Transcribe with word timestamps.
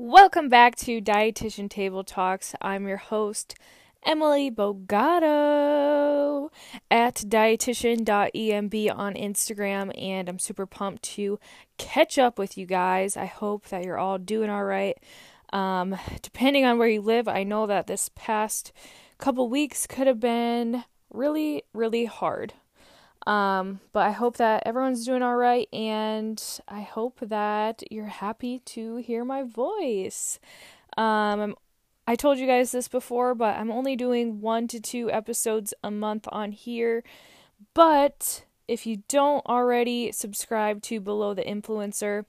Welcome 0.00 0.48
back 0.48 0.76
to 0.76 1.00
Dietitian 1.00 1.68
Table 1.68 2.04
Talks. 2.04 2.54
I'm 2.62 2.86
your 2.86 2.98
host, 2.98 3.56
Emily 4.06 4.48
Bogato 4.48 6.50
at 6.88 7.16
dietitian.emb 7.16 8.96
on 8.96 9.14
Instagram, 9.14 10.00
and 10.00 10.28
I'm 10.28 10.38
super 10.38 10.66
pumped 10.66 11.02
to 11.14 11.40
catch 11.78 12.16
up 12.16 12.38
with 12.38 12.56
you 12.56 12.64
guys. 12.64 13.16
I 13.16 13.24
hope 13.24 13.70
that 13.70 13.82
you're 13.82 13.98
all 13.98 14.18
doing 14.18 14.50
all 14.50 14.62
right. 14.62 14.96
Um, 15.52 15.96
depending 16.22 16.64
on 16.64 16.78
where 16.78 16.86
you 16.86 17.00
live, 17.00 17.26
I 17.26 17.42
know 17.42 17.66
that 17.66 17.88
this 17.88 18.08
past 18.14 18.72
couple 19.18 19.48
weeks 19.48 19.88
could 19.88 20.06
have 20.06 20.20
been 20.20 20.84
really, 21.10 21.64
really 21.72 22.04
hard. 22.04 22.54
Um, 23.26 23.80
but 23.92 24.06
I 24.06 24.12
hope 24.12 24.36
that 24.38 24.62
everyone's 24.64 25.04
doing 25.04 25.22
all 25.22 25.36
right, 25.36 25.68
and 25.72 26.42
I 26.66 26.80
hope 26.80 27.18
that 27.20 27.82
you're 27.90 28.06
happy 28.06 28.60
to 28.66 28.96
hear 28.96 29.24
my 29.24 29.42
voice. 29.42 30.38
Um, 30.96 31.54
I 32.06 32.16
told 32.16 32.38
you 32.38 32.46
guys 32.46 32.72
this 32.72 32.88
before, 32.88 33.34
but 33.34 33.56
I'm 33.56 33.70
only 33.70 33.94
doing 33.94 34.40
one 34.40 34.66
to 34.68 34.80
two 34.80 35.10
episodes 35.10 35.74
a 35.84 35.90
month 35.90 36.26
on 36.32 36.52
here. 36.52 37.04
But 37.74 38.44
if 38.66 38.86
you 38.86 39.02
don't 39.08 39.44
already 39.46 40.12
subscribe 40.12 40.80
to 40.84 41.00
Below 41.00 41.34
the 41.34 41.42
Influencer, 41.42 42.24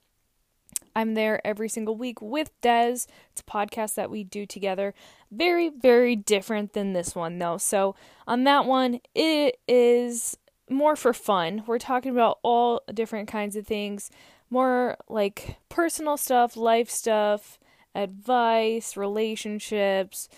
I'm 0.94 1.14
there 1.14 1.44
every 1.46 1.68
single 1.68 1.96
week 1.96 2.20
with 2.20 2.50
Dez. 2.60 3.06
It's 3.32 3.40
a 3.40 3.44
podcast 3.44 3.94
that 3.94 4.10
we 4.10 4.24
do 4.24 4.44
together. 4.44 4.92
Very, 5.30 5.68
very 5.68 6.16
different 6.16 6.72
than 6.72 6.92
this 6.92 7.14
one, 7.14 7.38
though. 7.38 7.58
So, 7.58 7.94
on 8.26 8.44
that 8.44 8.66
one, 8.66 9.00
it 9.14 9.58
is 9.68 10.36
more 10.70 10.96
for 10.96 11.12
fun. 11.12 11.64
We're 11.66 11.78
talking 11.78 12.12
about 12.12 12.38
all 12.42 12.82
different 12.92 13.28
kinds 13.28 13.56
of 13.56 13.66
things, 13.66 14.10
more 14.48 14.96
like 15.08 15.56
personal 15.68 16.16
stuff, 16.16 16.56
life 16.56 16.88
stuff, 16.88 17.58
advice, 17.94 18.96
relationships, 18.96 20.28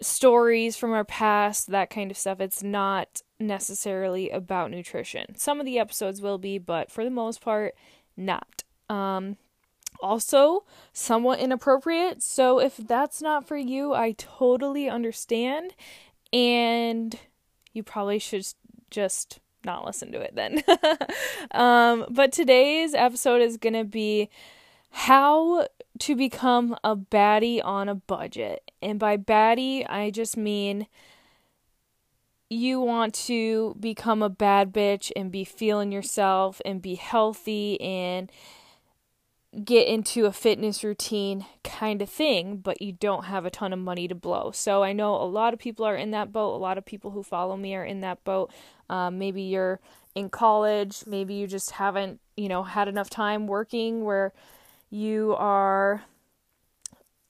stories 0.00 0.76
from 0.76 0.92
our 0.92 1.04
past, 1.04 1.68
that 1.68 1.90
kind 1.90 2.10
of 2.10 2.16
stuff. 2.16 2.40
It's 2.40 2.62
not 2.62 3.22
necessarily 3.40 4.30
about 4.30 4.70
nutrition. 4.70 5.36
Some 5.36 5.60
of 5.60 5.66
the 5.66 5.78
episodes 5.78 6.20
will 6.20 6.38
be, 6.38 6.58
but 6.58 6.90
for 6.90 7.04
the 7.04 7.10
most 7.10 7.40
part, 7.40 7.74
not. 8.16 8.62
Um, 8.88 9.36
also, 10.00 10.64
somewhat 10.92 11.40
inappropriate. 11.40 12.22
So 12.22 12.60
if 12.60 12.76
that's 12.76 13.20
not 13.20 13.46
for 13.46 13.56
you, 13.56 13.94
I 13.94 14.12
totally 14.12 14.88
understand. 14.88 15.74
And 16.32 17.18
you 17.72 17.82
probably 17.82 18.18
should 18.18 18.46
just 18.90 19.40
not 19.64 19.84
listen 19.84 20.12
to 20.12 20.20
it 20.20 20.34
then. 20.34 20.62
um, 21.50 22.06
but 22.10 22.32
today's 22.32 22.94
episode 22.94 23.42
is 23.42 23.56
going 23.56 23.74
to 23.74 23.84
be 23.84 24.30
how 24.90 25.66
to 25.98 26.16
become 26.16 26.76
a 26.84 26.96
baddie 26.96 27.64
on 27.64 27.88
a 27.88 27.94
budget. 27.94 28.70
And 28.80 28.98
by 28.98 29.16
baddie, 29.16 29.88
I 29.88 30.10
just 30.10 30.36
mean 30.36 30.86
you 32.50 32.80
want 32.80 33.12
to 33.12 33.76
become 33.78 34.22
a 34.22 34.30
bad 34.30 34.72
bitch 34.72 35.12
and 35.14 35.30
be 35.30 35.44
feeling 35.44 35.92
yourself 35.92 36.62
and 36.64 36.80
be 36.80 36.94
healthy 36.94 37.80
and 37.80 38.32
get 39.64 39.88
into 39.88 40.26
a 40.26 40.32
fitness 40.32 40.84
routine 40.84 41.46
kind 41.64 42.02
of 42.02 42.10
thing, 42.10 42.58
but 42.58 42.82
you 42.82 42.92
don't 42.92 43.24
have 43.24 43.46
a 43.46 43.50
ton 43.50 43.72
of 43.72 43.78
money 43.78 44.06
to 44.06 44.14
blow. 44.14 44.50
So 44.52 44.82
I 44.82 44.92
know 44.92 45.14
a 45.14 45.24
lot 45.24 45.54
of 45.54 45.58
people 45.58 45.86
are 45.86 45.96
in 45.96 46.10
that 46.10 46.32
boat. 46.32 46.54
A 46.54 46.58
lot 46.58 46.78
of 46.78 46.84
people 46.84 47.12
who 47.12 47.22
follow 47.22 47.56
me 47.56 47.74
are 47.74 47.84
in 47.84 48.00
that 48.00 48.22
boat. 48.24 48.52
Um, 48.90 49.18
maybe 49.18 49.42
you're 49.42 49.80
in 50.14 50.28
college. 50.28 51.04
Maybe 51.06 51.34
you 51.34 51.46
just 51.46 51.72
haven't, 51.72 52.20
you 52.36 52.48
know, 52.48 52.62
had 52.62 52.88
enough 52.88 53.08
time 53.08 53.46
working 53.46 54.04
where 54.04 54.32
you 54.90 55.34
are 55.38 56.04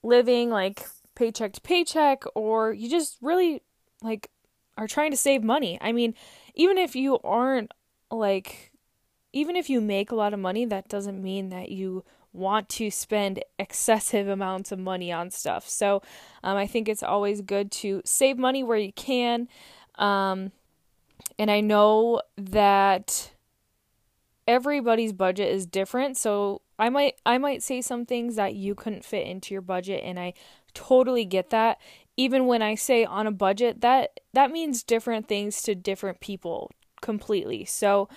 living 0.03 0.51
like 0.51 0.87
paycheck 1.15 1.53
to 1.53 1.61
paycheck, 1.61 2.25
or 2.35 2.73
you 2.73 2.89
just 2.89 3.17
really 3.21 3.63
like 4.03 4.31
are 4.77 4.87
trying 4.89 5.11
to 5.11 5.17
save 5.17 5.43
money. 5.43 5.79
I 5.81 5.93
mean, 5.93 6.15
even 6.55 6.79
if 6.79 6.97
you 6.97 7.19
aren't 7.21 7.73
like 8.11 8.73
even 9.33 9.57
if 9.57 9.69
you 9.69 9.81
make 9.81 10.11
a 10.11 10.17
lot 10.17 10.33
of 10.33 10.41
money, 10.41 10.65
that 10.65 10.89
doesn't 10.89 11.23
mean 11.23 11.51
that 11.51 11.71
you 11.71 12.05
want 12.39 12.69
to 12.71 12.91
spend 12.91 13.43
excessive 13.59 14.29
amounts 14.29 14.73
of 14.73 14.79
money 14.79 15.13
on 15.13 15.31
stuff. 15.31 15.69
So 15.69 16.03
um, 16.43 16.57
I 16.57 16.67
think 16.67 16.89
it's 16.89 17.03
always 17.03 17.41
good 17.41 17.71
to 17.73 18.03
save 18.05 18.39
money 18.39 18.63
where 18.63 18.79
you 18.79 18.93
can. 18.93 19.49
Um, 19.97 20.53
and 21.39 21.51
I 21.51 21.61
know 21.61 22.23
that 22.37 23.33
everybody's 24.47 25.13
budget 25.13 25.53
is 25.53 25.67
different. 25.67 26.17
So 26.17 26.63
I 26.79 26.89
might 26.89 27.15
I 27.27 27.39
might 27.39 27.63
say 27.63 27.81
some 27.81 28.07
things 28.07 28.37
that 28.37 28.55
you 28.55 28.75
couldn't 28.75 29.05
fit 29.05 29.27
into 29.27 29.55
your 29.55 29.63
budget 29.63 30.03
and 30.05 30.19
I 30.19 30.35
totally 30.75 31.25
get 31.25 31.51
that. 31.51 31.79
Even 32.17 32.47
when 32.47 32.63
I 32.63 32.75
say 32.75 33.05
on 33.05 33.27
a 33.27 33.33
budget, 33.33 33.81
that 33.83 34.21
that 34.33 34.51
means 34.51 34.83
different 34.83 35.29
things 35.29 35.63
to 35.63 35.75
different 35.75 36.21
people 36.21 36.71
completely. 37.01 37.65
So 37.65 38.09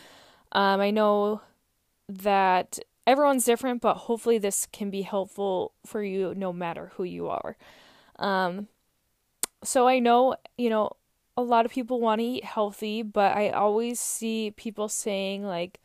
um, 0.54 0.80
I 0.80 0.92
know 0.92 1.42
that 2.08 2.80
everyone's 3.12 3.44
different, 3.44 3.82
but 3.82 3.96
hopefully 3.96 4.38
this 4.38 4.68
can 4.72 4.90
be 4.90 5.02
helpful 5.02 5.74
for 5.86 6.02
you 6.02 6.34
no 6.34 6.54
matter 6.54 6.94
who 6.96 7.04
you 7.04 7.28
are. 7.28 7.58
Um, 8.18 8.70
so 9.64 9.86
I 9.86 10.00
know, 10.00 10.36
you 10.58 10.70
know, 10.70 10.92
a 11.36 11.42
lot 11.42 11.66
of 11.66 11.72
people 11.72 12.00
want 12.00 12.20
to 12.20 12.26
eat 12.26 12.46
healthy, 12.46 13.02
but 13.04 13.36
I 13.36 13.50
always 13.50 14.00
see 14.00 14.52
people 14.56 14.88
saying 14.88 15.44
like 15.44 15.82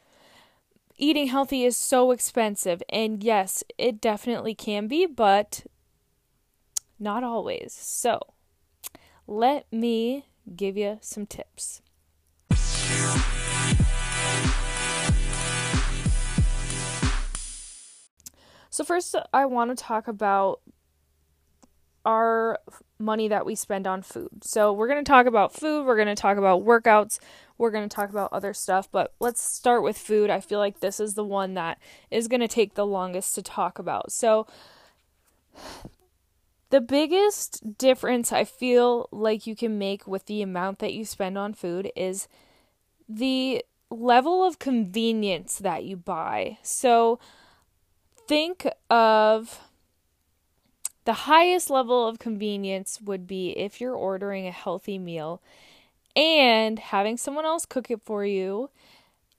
eating 0.97 1.27
healthy 1.27 1.65
is 1.65 1.77
so 1.77 2.13
expensive. 2.13 2.81
And 2.89 3.25
yes, 3.25 3.65
it 3.77 4.01
definitely 4.01 4.55
can 4.55 4.87
be, 4.87 5.05
but 5.05 5.67
not 7.01 7.25
always. 7.25 7.73
So, 7.73 8.21
let 9.27 9.67
me 9.73 10.27
give 10.55 10.77
you 10.77 10.99
some 11.01 11.27
tips. 11.27 11.83
So, 18.77 18.85
first, 18.85 19.17
I 19.33 19.47
want 19.47 19.71
to 19.71 19.83
talk 19.83 20.07
about 20.07 20.61
our 22.05 22.59
money 22.99 23.27
that 23.27 23.47
we 23.47 23.55
spend 23.55 23.87
on 23.87 24.03
food. 24.03 24.45
So, 24.45 24.71
we're 24.71 24.87
going 24.87 25.03
to 25.03 25.09
talk 25.09 25.25
about 25.25 25.55
food, 25.55 25.87
we're 25.87 25.97
going 25.97 26.15
to 26.15 26.15
talk 26.15 26.37
about 26.37 26.63
workouts, 26.63 27.19
we're 27.57 27.71
going 27.71 27.89
to 27.89 27.95
talk 27.95 28.11
about 28.11 28.35
other 28.35 28.53
stuff, 28.53 28.93
but 28.93 29.15
let's 29.19 29.43
start 29.43 29.83
with 29.83 29.97
food. 29.97 30.29
I 30.29 30.41
feel 30.41 30.59
like 30.59 30.81
this 30.81 31.01
is 31.01 31.15
the 31.15 31.25
one 31.25 31.55
that 31.55 31.79
is 32.11 32.29
going 32.29 32.43
to 32.43 32.49
take 32.49 32.75
the 32.75 32.85
longest 32.85 33.35
to 33.37 33.43
talk 33.43 33.79
about. 33.79 34.13
So, 34.13 34.47
the 36.69 36.83
biggest 36.83 37.79
difference 37.79 38.31
I 38.31 38.45
feel 38.45 39.09
like 39.11 39.47
you 39.47 39.57
can 39.57 39.79
make 39.79 40.07
with 40.07 40.27
the 40.27 40.43
amount 40.43 40.81
that 40.81 40.93
you 40.93 41.07
spend 41.07 41.39
on 41.39 41.55
food 41.55 41.91
is 41.97 42.29
the 43.09 43.65
level 43.89 44.45
of 44.45 44.59
convenience 44.59 45.57
that 45.61 45.85
you 45.85 45.97
buy. 45.97 46.59
So, 46.63 47.19
think 48.27 48.67
of 48.91 49.61
the 51.05 51.13
highest 51.13 51.71
level 51.71 52.07
of 52.07 52.19
convenience 52.19 53.01
would 53.01 53.27
be 53.27 53.51
if 53.51 53.81
you're 53.81 53.95
ordering 53.95 54.47
a 54.47 54.53
healthy 54.53 54.99
meal 54.99 55.41
and 56.17 56.79
having 56.79 57.17
someone 57.17 57.45
else 57.45 57.65
cook 57.65 57.91
it 57.91 58.01
for 58.05 58.25
you 58.25 58.71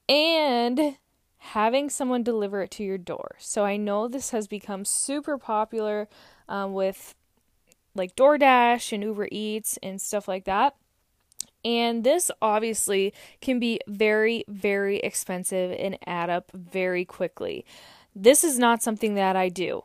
and 0.07 0.97
having 1.39 1.89
someone 1.89 2.23
deliver 2.23 2.61
it 2.61 2.71
to 2.71 2.83
your 2.83 2.97
door. 2.97 3.35
So 3.39 3.65
I 3.65 3.77
know 3.77 4.07
this 4.07 4.29
has 4.29 4.47
become 4.47 4.85
super 4.85 5.37
popular 5.37 6.07
um, 6.47 6.73
with 6.73 7.15
like 7.95 8.15
DoorDash 8.15 8.93
and 8.93 9.03
Uber 9.03 9.27
Eats 9.31 9.77
and 9.83 10.01
stuff 10.01 10.27
like 10.27 10.45
that. 10.45 10.75
And 11.65 12.03
this 12.03 12.31
obviously 12.41 13.13
can 13.41 13.59
be 13.59 13.81
very, 13.87 14.45
very 14.47 14.99
expensive 14.99 15.75
and 15.77 15.97
add 16.05 16.29
up 16.29 16.51
very 16.53 17.03
quickly. 17.03 17.65
This 18.19 18.43
is 18.43 18.57
not 18.57 18.81
something 18.81 19.13
that 19.13 19.35
I 19.35 19.47
do. 19.49 19.83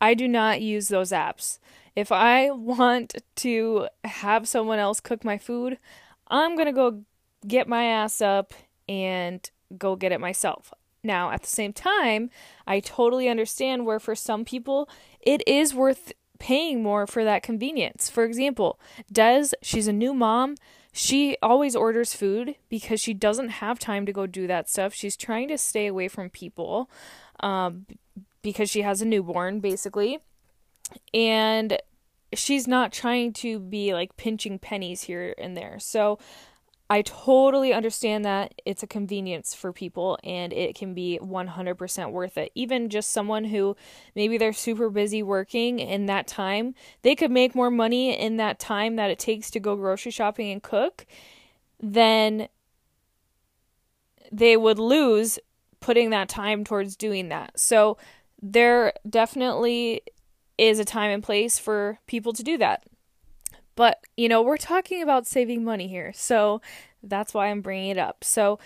I 0.00 0.14
do 0.14 0.26
not 0.26 0.60
use 0.60 0.88
those 0.88 1.12
apps. 1.12 1.60
If 1.94 2.10
I 2.10 2.50
want 2.50 3.14
to 3.36 3.86
have 4.02 4.48
someone 4.48 4.80
else 4.80 4.98
cook 4.98 5.24
my 5.24 5.38
food, 5.38 5.78
I'm 6.26 6.56
going 6.56 6.66
to 6.66 6.72
go 6.72 7.02
get 7.46 7.68
my 7.68 7.84
ass 7.84 8.20
up 8.20 8.52
and 8.88 9.48
go 9.78 9.94
get 9.94 10.10
it 10.10 10.20
myself. 10.20 10.74
Now, 11.04 11.30
at 11.30 11.42
the 11.42 11.48
same 11.48 11.72
time, 11.72 12.30
I 12.66 12.80
totally 12.80 13.28
understand 13.28 13.86
where 13.86 14.00
for 14.00 14.16
some 14.16 14.44
people 14.44 14.88
it 15.20 15.46
is 15.46 15.72
worth 15.72 16.12
paying 16.40 16.82
more 16.82 17.06
for 17.06 17.22
that 17.22 17.44
convenience. 17.44 18.10
For 18.10 18.24
example, 18.24 18.80
Des, 19.12 19.50
she's 19.62 19.86
a 19.86 19.92
new 19.92 20.14
mom. 20.14 20.56
She 20.92 21.36
always 21.42 21.76
orders 21.76 22.14
food 22.14 22.56
because 22.68 23.00
she 23.00 23.14
doesn't 23.14 23.48
have 23.48 23.78
time 23.78 24.06
to 24.06 24.12
go 24.12 24.26
do 24.26 24.46
that 24.46 24.68
stuff. 24.68 24.92
She's 24.92 25.16
trying 25.16 25.48
to 25.48 25.58
stay 25.58 25.86
away 25.86 26.08
from 26.08 26.30
people 26.30 26.90
um, 27.40 27.86
because 28.42 28.68
she 28.68 28.82
has 28.82 29.00
a 29.00 29.06
newborn, 29.06 29.60
basically. 29.60 30.18
And 31.14 31.78
she's 32.32 32.66
not 32.66 32.92
trying 32.92 33.32
to 33.34 33.58
be 33.58 33.94
like 33.94 34.16
pinching 34.16 34.58
pennies 34.58 35.02
here 35.02 35.34
and 35.38 35.56
there. 35.56 35.78
So 35.78 36.18
I 36.90 37.02
totally 37.02 37.72
understand 37.72 38.24
that 38.24 38.52
it's 38.64 38.82
a 38.82 38.86
convenience 38.88 39.54
for 39.54 39.72
people 39.72 40.18
and 40.24 40.52
it 40.52 40.74
can 40.74 40.92
be 40.92 41.20
100% 41.22 42.10
worth 42.10 42.36
it. 42.36 42.50
Even 42.56 42.88
just 42.88 43.12
someone 43.12 43.44
who 43.44 43.76
maybe 44.16 44.36
they're 44.36 44.52
super 44.52 44.90
busy 44.90 45.22
working 45.22 45.78
in 45.78 46.06
that 46.06 46.26
time, 46.26 46.74
they 47.02 47.14
could 47.14 47.30
make 47.30 47.54
more 47.54 47.70
money 47.70 48.18
in 48.18 48.38
that 48.38 48.58
time 48.58 48.96
that 48.96 49.08
it 49.08 49.20
takes 49.20 49.52
to 49.52 49.60
go 49.60 49.76
grocery 49.76 50.10
shopping 50.10 50.50
and 50.50 50.64
cook 50.64 51.06
than 51.78 52.48
they 54.32 54.56
would 54.56 54.80
lose 54.80 55.38
putting 55.78 56.10
that 56.10 56.28
time 56.28 56.64
towards 56.64 56.96
doing 56.96 57.28
that. 57.28 57.58
So 57.58 57.98
there 58.42 58.94
definitely 59.08 60.02
is 60.58 60.80
a 60.80 60.84
time 60.84 61.12
and 61.12 61.22
place 61.22 61.56
for 61.56 62.00
people 62.08 62.32
to 62.32 62.42
do 62.42 62.58
that. 62.58 62.82
But, 63.80 64.04
you 64.14 64.28
know, 64.28 64.42
we're 64.42 64.58
talking 64.58 65.02
about 65.02 65.26
saving 65.26 65.64
money 65.64 65.88
here. 65.88 66.12
So 66.14 66.60
that's 67.02 67.32
why 67.32 67.46
I'm 67.46 67.62
bringing 67.62 67.88
it 67.88 67.96
up. 67.96 68.22
So 68.22 68.58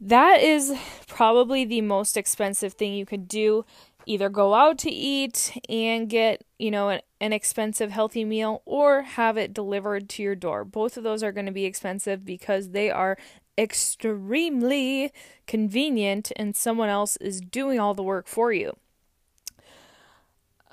that 0.00 0.40
is 0.40 0.72
probably 1.08 1.64
the 1.64 1.80
most 1.80 2.16
expensive 2.16 2.74
thing 2.74 2.94
you 2.94 3.04
could 3.04 3.26
do. 3.26 3.64
Either 4.06 4.28
go 4.28 4.54
out 4.54 4.78
to 4.78 4.88
eat 4.88 5.58
and 5.68 6.08
get, 6.08 6.44
you 6.60 6.70
know, 6.70 6.90
an, 6.90 7.00
an 7.20 7.32
expensive 7.32 7.90
healthy 7.90 8.24
meal 8.24 8.62
or 8.66 9.02
have 9.02 9.36
it 9.36 9.52
delivered 9.52 10.08
to 10.10 10.22
your 10.22 10.36
door. 10.36 10.64
Both 10.64 10.96
of 10.96 11.02
those 11.02 11.24
are 11.24 11.32
going 11.32 11.46
to 11.46 11.52
be 11.52 11.64
expensive 11.64 12.24
because 12.24 12.70
they 12.70 12.88
are 12.88 13.18
extremely 13.58 15.12
convenient 15.48 16.30
and 16.36 16.54
someone 16.54 16.88
else 16.88 17.16
is 17.16 17.40
doing 17.40 17.80
all 17.80 17.94
the 17.94 18.02
work 18.04 18.28
for 18.28 18.52
you. 18.52 18.76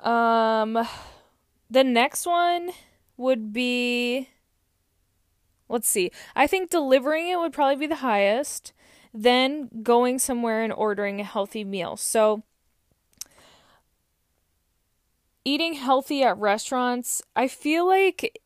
Um 0.04 0.78
the 1.72 1.84
next 1.84 2.28
one 2.28 2.70
would 3.18 3.54
be 3.54 4.30
let's 5.70 5.88
see. 5.88 6.12
I 6.36 6.48
think 6.48 6.70
delivering 6.70 7.28
it 7.28 7.38
would 7.38 7.54
probably 7.54 7.78
be 7.78 7.88
the 7.88 7.96
highest, 7.96 8.74
then 9.14 9.70
going 9.82 10.20
somewhere 10.20 10.64
and 10.64 10.72
ordering 10.72 11.20
a 11.20 11.24
healthy 11.24 11.64
meal. 11.64 11.98
So 11.98 12.44
eating 15.46 15.74
healthy 15.74 16.24
at 16.24 16.38
restaurants, 16.38 17.22
I 17.36 17.48
feel 17.48 17.88
like 17.88 18.40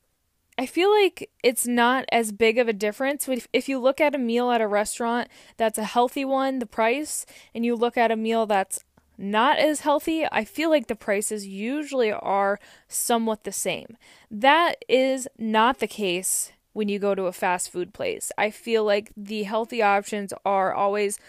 I 0.57 0.65
feel 0.65 0.89
like 0.89 1.29
it's 1.43 1.67
not 1.67 2.05
as 2.11 2.31
big 2.31 2.57
of 2.57 2.67
a 2.67 2.73
difference 2.73 3.29
if 3.53 3.69
you 3.69 3.77
look 3.77 4.01
at 4.01 4.15
a 4.15 4.17
meal 4.17 4.49
at 4.49 4.59
a 4.59 4.67
restaurant 4.67 5.27
that's 5.55 5.77
a 5.77 5.83
healthy 5.83 6.25
one, 6.25 6.57
the 6.57 6.65
price, 6.65 7.27
and 7.53 7.63
you 7.63 7.75
look 7.75 7.95
at 7.95 8.09
a 8.09 8.15
meal 8.15 8.47
that's 8.47 8.83
not 9.17 9.57
as 9.57 9.81
healthy, 9.81 10.25
I 10.31 10.45
feel 10.45 10.69
like 10.69 10.87
the 10.87 10.95
prices 10.95 11.47
usually 11.47 12.11
are 12.11 12.59
somewhat 12.87 13.43
the 13.43 13.51
same. 13.51 13.97
That 14.29 14.83
is 14.87 15.27
not 15.37 15.79
the 15.79 15.87
case 15.87 16.51
when 16.73 16.89
you 16.89 16.99
go 16.99 17.15
to 17.15 17.23
a 17.23 17.31
fast 17.31 17.71
food 17.71 17.93
place. 17.93 18.31
I 18.37 18.51
feel 18.51 18.83
like 18.83 19.11
the 19.17 19.43
healthy 19.43 19.81
options 19.81 20.33
are 20.45 20.73
always 20.73 21.19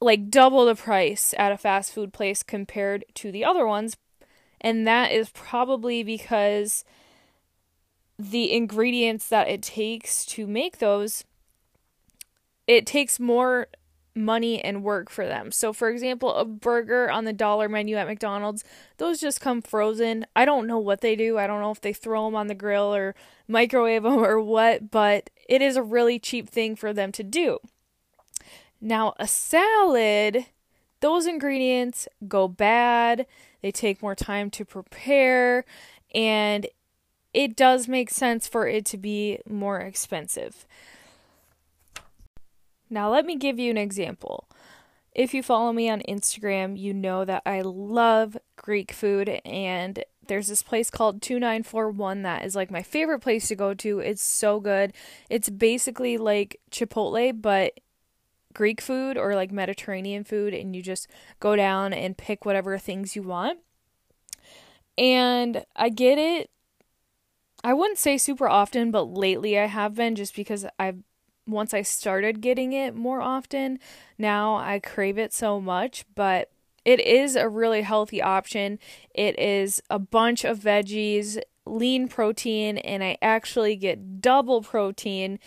like 0.00 0.28
double 0.30 0.66
the 0.66 0.74
price 0.74 1.34
at 1.38 1.52
a 1.52 1.56
fast 1.56 1.92
food 1.92 2.12
place 2.12 2.42
compared 2.42 3.04
to 3.14 3.32
the 3.32 3.44
other 3.44 3.66
ones. 3.66 3.96
And 4.60 4.86
that 4.86 5.12
is 5.12 5.30
probably 5.30 6.02
because 6.02 6.84
the 8.18 8.52
ingredients 8.52 9.28
that 9.28 9.48
it 9.48 9.62
takes 9.62 10.26
to 10.26 10.46
make 10.46 10.78
those 10.78 11.24
it 12.66 12.86
takes 12.86 13.18
more 13.18 13.66
money 14.14 14.62
and 14.62 14.82
work 14.82 15.10
for 15.10 15.26
them. 15.26 15.50
So, 15.50 15.72
for 15.72 15.88
example, 15.88 16.34
a 16.34 16.44
burger 16.44 17.10
on 17.10 17.24
the 17.24 17.32
dollar 17.32 17.68
menu 17.68 17.96
at 17.96 18.06
McDonald's, 18.06 18.64
those 18.98 19.20
just 19.20 19.40
come 19.40 19.62
frozen. 19.62 20.26
I 20.36 20.44
don't 20.44 20.66
know 20.66 20.78
what 20.78 21.00
they 21.00 21.16
do. 21.16 21.38
I 21.38 21.46
don't 21.46 21.60
know 21.60 21.70
if 21.70 21.80
they 21.80 21.92
throw 21.92 22.26
them 22.26 22.34
on 22.34 22.46
the 22.46 22.54
grill 22.54 22.94
or 22.94 23.14
microwave 23.48 24.02
them 24.02 24.14
or 24.18 24.40
what, 24.40 24.90
but 24.90 25.30
it 25.48 25.62
is 25.62 25.76
a 25.76 25.82
really 25.82 26.18
cheap 26.18 26.48
thing 26.48 26.76
for 26.76 26.92
them 26.92 27.12
to 27.12 27.22
do. 27.22 27.58
Now, 28.80 29.14
a 29.18 29.28
salad, 29.28 30.46
those 31.00 31.26
ingredients 31.26 32.08
go 32.26 32.48
bad, 32.48 33.26
they 33.62 33.70
take 33.70 34.02
more 34.02 34.16
time 34.16 34.50
to 34.50 34.64
prepare, 34.64 35.64
and 36.14 36.66
it 37.32 37.56
does 37.56 37.88
make 37.88 38.10
sense 38.10 38.48
for 38.48 38.66
it 38.66 38.84
to 38.86 38.98
be 38.98 39.38
more 39.48 39.78
expensive. 39.78 40.66
Now, 42.92 43.10
let 43.10 43.24
me 43.24 43.36
give 43.36 43.58
you 43.58 43.70
an 43.70 43.78
example. 43.78 44.46
If 45.14 45.32
you 45.32 45.42
follow 45.42 45.72
me 45.72 45.88
on 45.88 46.02
Instagram, 46.06 46.78
you 46.78 46.92
know 46.92 47.24
that 47.24 47.42
I 47.46 47.62
love 47.62 48.36
Greek 48.56 48.92
food, 48.92 49.40
and 49.46 50.04
there's 50.26 50.46
this 50.46 50.62
place 50.62 50.90
called 50.90 51.22
2941 51.22 52.20
that 52.22 52.44
is 52.44 52.54
like 52.54 52.70
my 52.70 52.82
favorite 52.82 53.20
place 53.20 53.48
to 53.48 53.54
go 53.54 53.72
to. 53.72 54.00
It's 54.00 54.22
so 54.22 54.60
good. 54.60 54.92
It's 55.30 55.48
basically 55.48 56.18
like 56.18 56.60
Chipotle, 56.70 57.40
but 57.40 57.80
Greek 58.52 58.82
food 58.82 59.16
or 59.16 59.34
like 59.34 59.50
Mediterranean 59.50 60.22
food, 60.22 60.52
and 60.52 60.76
you 60.76 60.82
just 60.82 61.08
go 61.40 61.56
down 61.56 61.94
and 61.94 62.18
pick 62.18 62.44
whatever 62.44 62.76
things 62.76 63.16
you 63.16 63.22
want. 63.22 63.60
And 64.98 65.64
I 65.74 65.88
get 65.88 66.18
it. 66.18 66.50
I 67.64 67.72
wouldn't 67.72 67.98
say 67.98 68.18
super 68.18 68.48
often, 68.48 68.90
but 68.90 69.04
lately 69.04 69.58
I 69.58 69.64
have 69.64 69.94
been 69.94 70.14
just 70.14 70.36
because 70.36 70.66
I've 70.78 71.02
once 71.52 71.72
I 71.72 71.82
started 71.82 72.40
getting 72.40 72.72
it 72.72 72.94
more 72.94 73.20
often, 73.20 73.78
now 74.18 74.56
I 74.56 74.78
crave 74.78 75.18
it 75.18 75.32
so 75.32 75.60
much, 75.60 76.04
but 76.14 76.50
it 76.84 77.00
is 77.00 77.36
a 77.36 77.48
really 77.48 77.82
healthy 77.82 78.20
option. 78.20 78.78
It 79.14 79.38
is 79.38 79.82
a 79.88 79.98
bunch 79.98 80.44
of 80.44 80.58
veggies, 80.58 81.38
lean 81.64 82.08
protein, 82.08 82.78
and 82.78 83.04
I 83.04 83.18
actually 83.22 83.76
get 83.76 84.20
double 84.20 84.62
protein, 84.62 85.38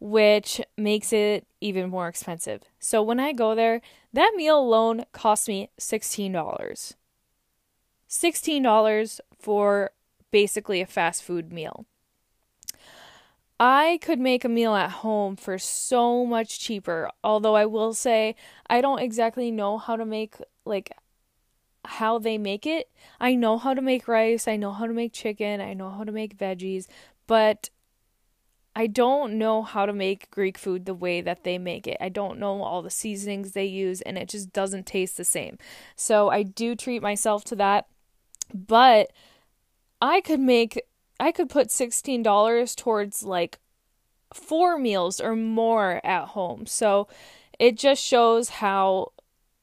which 0.00 0.60
makes 0.76 1.12
it 1.12 1.46
even 1.60 1.90
more 1.90 2.08
expensive. 2.08 2.62
So 2.78 3.02
when 3.02 3.20
I 3.20 3.32
go 3.32 3.54
there, 3.54 3.80
that 4.12 4.32
meal 4.34 4.58
alone 4.58 5.04
cost 5.12 5.46
me 5.46 5.70
$16. 5.78 6.94
$16 8.08 9.20
for 9.38 9.90
basically 10.32 10.80
a 10.80 10.86
fast 10.86 11.22
food 11.22 11.52
meal. 11.52 11.86
I 13.60 13.98
could 14.00 14.18
make 14.18 14.42
a 14.42 14.48
meal 14.48 14.74
at 14.74 14.90
home 14.90 15.36
for 15.36 15.58
so 15.58 16.24
much 16.24 16.58
cheaper. 16.58 17.10
Although 17.22 17.54
I 17.54 17.66
will 17.66 17.92
say 17.92 18.34
I 18.68 18.80
don't 18.80 19.00
exactly 19.00 19.50
know 19.50 19.76
how 19.76 19.96
to 19.96 20.06
make 20.06 20.36
like 20.64 20.90
how 21.84 22.18
they 22.18 22.38
make 22.38 22.66
it. 22.66 22.90
I 23.20 23.34
know 23.34 23.58
how 23.58 23.74
to 23.74 23.82
make 23.82 24.08
rice, 24.08 24.48
I 24.48 24.56
know 24.56 24.72
how 24.72 24.86
to 24.86 24.94
make 24.94 25.12
chicken, 25.12 25.60
I 25.60 25.74
know 25.74 25.90
how 25.90 26.04
to 26.04 26.12
make 26.12 26.38
veggies, 26.38 26.86
but 27.26 27.68
I 28.74 28.86
don't 28.86 29.36
know 29.36 29.62
how 29.62 29.84
to 29.84 29.92
make 29.92 30.30
Greek 30.30 30.56
food 30.56 30.86
the 30.86 30.94
way 30.94 31.20
that 31.20 31.44
they 31.44 31.58
make 31.58 31.86
it. 31.86 31.98
I 32.00 32.08
don't 32.08 32.38
know 32.38 32.62
all 32.62 32.80
the 32.80 32.90
seasonings 32.90 33.52
they 33.52 33.66
use 33.66 34.00
and 34.02 34.16
it 34.16 34.28
just 34.28 34.52
doesn't 34.52 34.86
taste 34.86 35.18
the 35.18 35.24
same. 35.24 35.58
So 35.96 36.30
I 36.30 36.44
do 36.44 36.74
treat 36.74 37.02
myself 37.02 37.44
to 37.44 37.56
that. 37.56 37.88
But 38.54 39.12
I 40.00 40.20
could 40.22 40.40
make 40.40 40.80
I 41.20 41.32
could 41.32 41.50
put 41.50 41.68
$16 41.68 42.76
towards 42.76 43.22
like 43.22 43.58
four 44.32 44.78
meals 44.78 45.20
or 45.20 45.36
more 45.36 46.00
at 46.04 46.28
home. 46.28 46.66
So 46.66 47.08
it 47.58 47.76
just 47.76 48.02
shows 48.02 48.48
how 48.48 49.12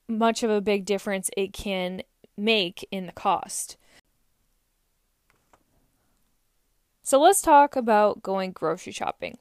much 0.08 0.44
of 0.44 0.50
a 0.50 0.62
big 0.62 0.86
difference 0.86 1.30
it 1.36 1.54
can 1.54 2.04
make 2.38 2.88
in 2.92 3.08
the 3.08 3.12
cost. 3.12 3.76
So 7.02 7.20
let's 7.20 7.42
talk 7.42 7.76
about 7.76 8.22
going 8.22 8.52
grocery 8.52 8.94
shopping. 8.94 9.38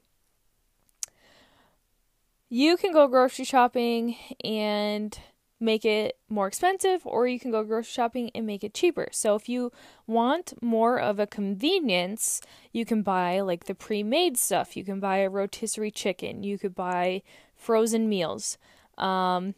You 2.49 2.77
can 2.77 2.93
go 2.93 3.07
grocery 3.07 3.45
shopping 3.45 4.15
and 4.43 5.17
make 5.59 5.85
it 5.85 6.17
more 6.29 6.47
expensive, 6.47 7.01
or 7.05 7.27
you 7.27 7.39
can 7.39 7.51
go 7.51 7.63
grocery 7.63 7.91
shopping 7.91 8.31
and 8.35 8.45
make 8.45 8.63
it 8.63 8.73
cheaper. 8.73 9.07
So, 9.11 9.35
if 9.35 9.49
you 9.49 9.71
want 10.05 10.53
more 10.61 10.99
of 10.99 11.19
a 11.19 11.27
convenience, 11.27 12.41
you 12.71 12.85
can 12.85 13.01
buy 13.01 13.39
like 13.41 13.65
the 13.65 13.75
pre 13.75 14.03
made 14.03 14.37
stuff. 14.37 14.77
You 14.77 14.83
can 14.83 14.99
buy 14.99 15.17
a 15.17 15.29
rotisserie 15.29 15.91
chicken. 15.91 16.43
You 16.43 16.57
could 16.57 16.75
buy 16.75 17.23
frozen 17.55 18.07
meals. 18.07 18.57
Um, 18.97 19.55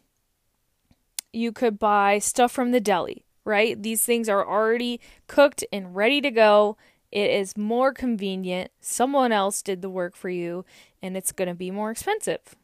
you 1.32 1.52
could 1.52 1.78
buy 1.78 2.18
stuff 2.18 2.50
from 2.50 2.72
the 2.72 2.80
deli, 2.80 3.24
right? 3.44 3.80
These 3.80 4.04
things 4.04 4.28
are 4.28 4.46
already 4.46 5.00
cooked 5.26 5.64
and 5.72 5.94
ready 5.94 6.20
to 6.20 6.30
go. 6.30 6.76
It 7.12 7.30
is 7.30 7.56
more 7.56 7.92
convenient. 7.92 8.70
Someone 8.80 9.32
else 9.32 9.62
did 9.62 9.82
the 9.82 9.90
work 9.90 10.14
for 10.14 10.28
you, 10.28 10.64
and 11.02 11.16
it's 11.16 11.32
going 11.32 11.48
to 11.48 11.54
be 11.54 11.70
more 11.70 11.90
expensive. 11.90 12.56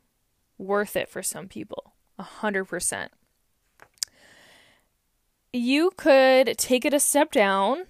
Worth 0.58 0.96
it 0.96 1.08
for 1.08 1.22
some 1.22 1.48
people. 1.48 1.92
A 2.18 2.22
hundred 2.22 2.64
percent 2.64 3.12
you 5.52 5.90
could 5.96 6.58
take 6.58 6.84
it 6.84 6.94
a 6.94 7.00
step 7.00 7.32
down 7.32 7.86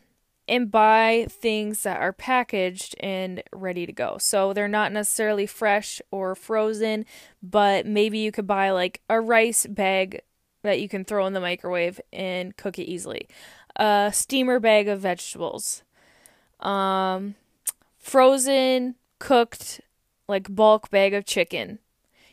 and 0.48 0.70
buy 0.70 1.26
things 1.28 1.82
that 1.82 2.00
are 2.00 2.12
packaged 2.12 2.94
and 3.00 3.42
ready 3.52 3.84
to 3.86 3.92
go. 3.92 4.16
So 4.18 4.52
they're 4.52 4.68
not 4.68 4.92
necessarily 4.92 5.46
fresh 5.46 6.00
or 6.10 6.34
frozen, 6.34 7.04
but 7.42 7.86
maybe 7.86 8.18
you 8.18 8.30
could 8.30 8.46
buy 8.46 8.70
like 8.70 9.00
a 9.08 9.20
rice 9.20 9.66
bag 9.66 10.22
that 10.62 10.80
you 10.80 10.88
can 10.88 11.04
throw 11.04 11.26
in 11.26 11.32
the 11.32 11.40
microwave 11.40 12.00
and 12.12 12.56
cook 12.56 12.78
it 12.78 12.84
easily. 12.84 13.28
A 13.76 14.10
steamer 14.14 14.60
bag 14.60 14.88
of 14.88 15.00
vegetables. 15.00 15.82
Um 16.60 17.34
frozen, 17.98 18.94
cooked 19.18 19.80
like 20.28 20.54
bulk 20.54 20.90
bag 20.90 21.12
of 21.12 21.24
chicken. 21.24 21.80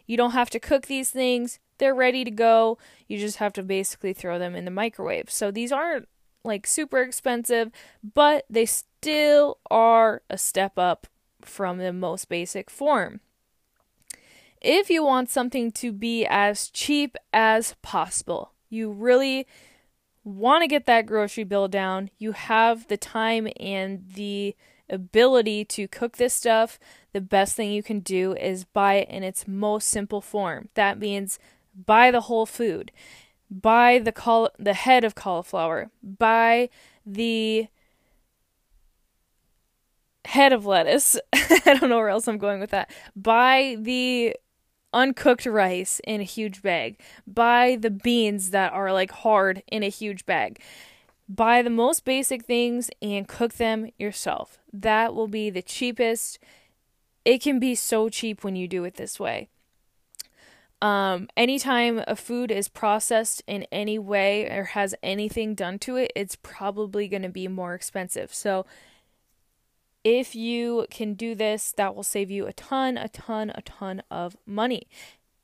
You 0.05 0.17
don't 0.17 0.31
have 0.31 0.49
to 0.51 0.59
cook 0.59 0.85
these 0.85 1.09
things. 1.09 1.59
They're 1.77 1.95
ready 1.95 2.23
to 2.23 2.31
go. 2.31 2.77
You 3.07 3.17
just 3.17 3.37
have 3.37 3.53
to 3.53 3.63
basically 3.63 4.13
throw 4.13 4.39
them 4.39 4.55
in 4.55 4.65
the 4.65 4.71
microwave. 4.71 5.29
So 5.29 5.51
these 5.51 5.71
aren't 5.71 6.07
like 6.43 6.67
super 6.67 6.99
expensive, 6.99 7.71
but 8.13 8.45
they 8.49 8.65
still 8.65 9.59
are 9.69 10.21
a 10.29 10.37
step 10.37 10.77
up 10.77 11.07
from 11.41 11.77
the 11.77 11.93
most 11.93 12.29
basic 12.29 12.69
form. 12.69 13.19
If 14.61 14.89
you 14.89 15.03
want 15.03 15.29
something 15.29 15.71
to 15.73 15.91
be 15.91 16.25
as 16.25 16.69
cheap 16.69 17.17
as 17.33 17.75
possible, 17.81 18.53
you 18.69 18.91
really 18.91 19.45
want 20.23 20.63
to 20.63 20.67
get 20.67 20.85
that 20.85 21.05
grocery 21.05 21.43
bill 21.43 21.67
down, 21.67 22.09
you 22.17 22.31
have 22.31 22.87
the 22.87 22.95
time 22.95 23.49
and 23.59 24.05
the 24.15 24.55
ability 24.89 25.65
to 25.65 25.87
cook 25.87 26.17
this 26.17 26.33
stuff, 26.33 26.79
the 27.11 27.21
best 27.21 27.55
thing 27.55 27.71
you 27.71 27.83
can 27.83 27.99
do 27.99 28.33
is 28.35 28.63
buy 28.63 28.95
it 28.95 29.09
in 29.09 29.23
its 29.23 29.47
most 29.47 29.87
simple 29.87 30.21
form. 30.21 30.69
That 30.75 30.99
means 30.99 31.39
buy 31.75 32.11
the 32.11 32.21
whole 32.21 32.45
food, 32.45 32.91
buy 33.49 33.99
the 33.99 34.11
col- 34.11 34.51
the 34.57 34.73
head 34.73 35.03
of 35.03 35.15
cauliflower, 35.15 35.89
buy 36.01 36.69
the 37.05 37.67
head 40.25 40.53
of 40.53 40.65
lettuce. 40.65 41.19
I 41.33 41.77
don't 41.79 41.89
know 41.89 41.97
where 41.97 42.09
else 42.09 42.27
I'm 42.27 42.37
going 42.37 42.59
with 42.59 42.71
that. 42.71 42.91
Buy 43.15 43.77
the 43.79 44.35
uncooked 44.93 45.45
rice 45.45 45.99
in 46.05 46.21
a 46.21 46.25
huge 46.25 46.61
bag. 46.61 46.99
Buy 47.27 47.77
the 47.79 47.89
beans 47.89 48.51
that 48.51 48.71
are 48.73 48.93
like 48.93 49.11
hard 49.11 49.63
in 49.67 49.83
a 49.83 49.89
huge 49.89 50.25
bag. 50.25 50.61
Buy 51.27 51.61
the 51.61 51.69
most 51.69 52.05
basic 52.05 52.45
things 52.45 52.89
and 53.01 53.27
cook 53.27 53.53
them 53.53 53.89
yourself. 53.97 54.59
That 54.71 55.15
will 55.15 55.27
be 55.27 55.49
the 55.49 55.61
cheapest. 55.61 56.37
It 57.25 57.41
can 57.41 57.59
be 57.59 57.75
so 57.75 58.09
cheap 58.09 58.43
when 58.43 58.55
you 58.55 58.67
do 58.67 58.83
it 58.83 58.95
this 58.95 59.19
way. 59.19 59.49
Um, 60.83 61.29
anytime 61.37 62.03
a 62.07 62.15
food 62.17 62.51
is 62.51 62.67
processed 62.67 63.41
in 63.47 63.65
any 63.71 63.97
way 63.97 64.49
or 64.49 64.65
has 64.65 64.93
anything 65.01 65.55
done 65.55 65.79
to 65.79 65.95
it, 65.95 66.11
it's 66.13 66.35
probably 66.35 67.07
going 67.07 67.21
to 67.21 67.29
be 67.29 67.47
more 67.47 67.73
expensive. 67.73 68.33
So, 68.33 68.65
if 70.03 70.35
you 70.35 70.85
can 70.91 71.13
do 71.13 71.35
this, 71.35 71.71
that 71.77 71.95
will 71.95 72.03
save 72.03 72.29
you 72.29 72.47
a 72.47 72.51
ton, 72.51 72.97
a 72.97 73.07
ton, 73.07 73.53
a 73.55 73.61
ton 73.61 74.03
of 74.11 74.35
money. 74.45 74.89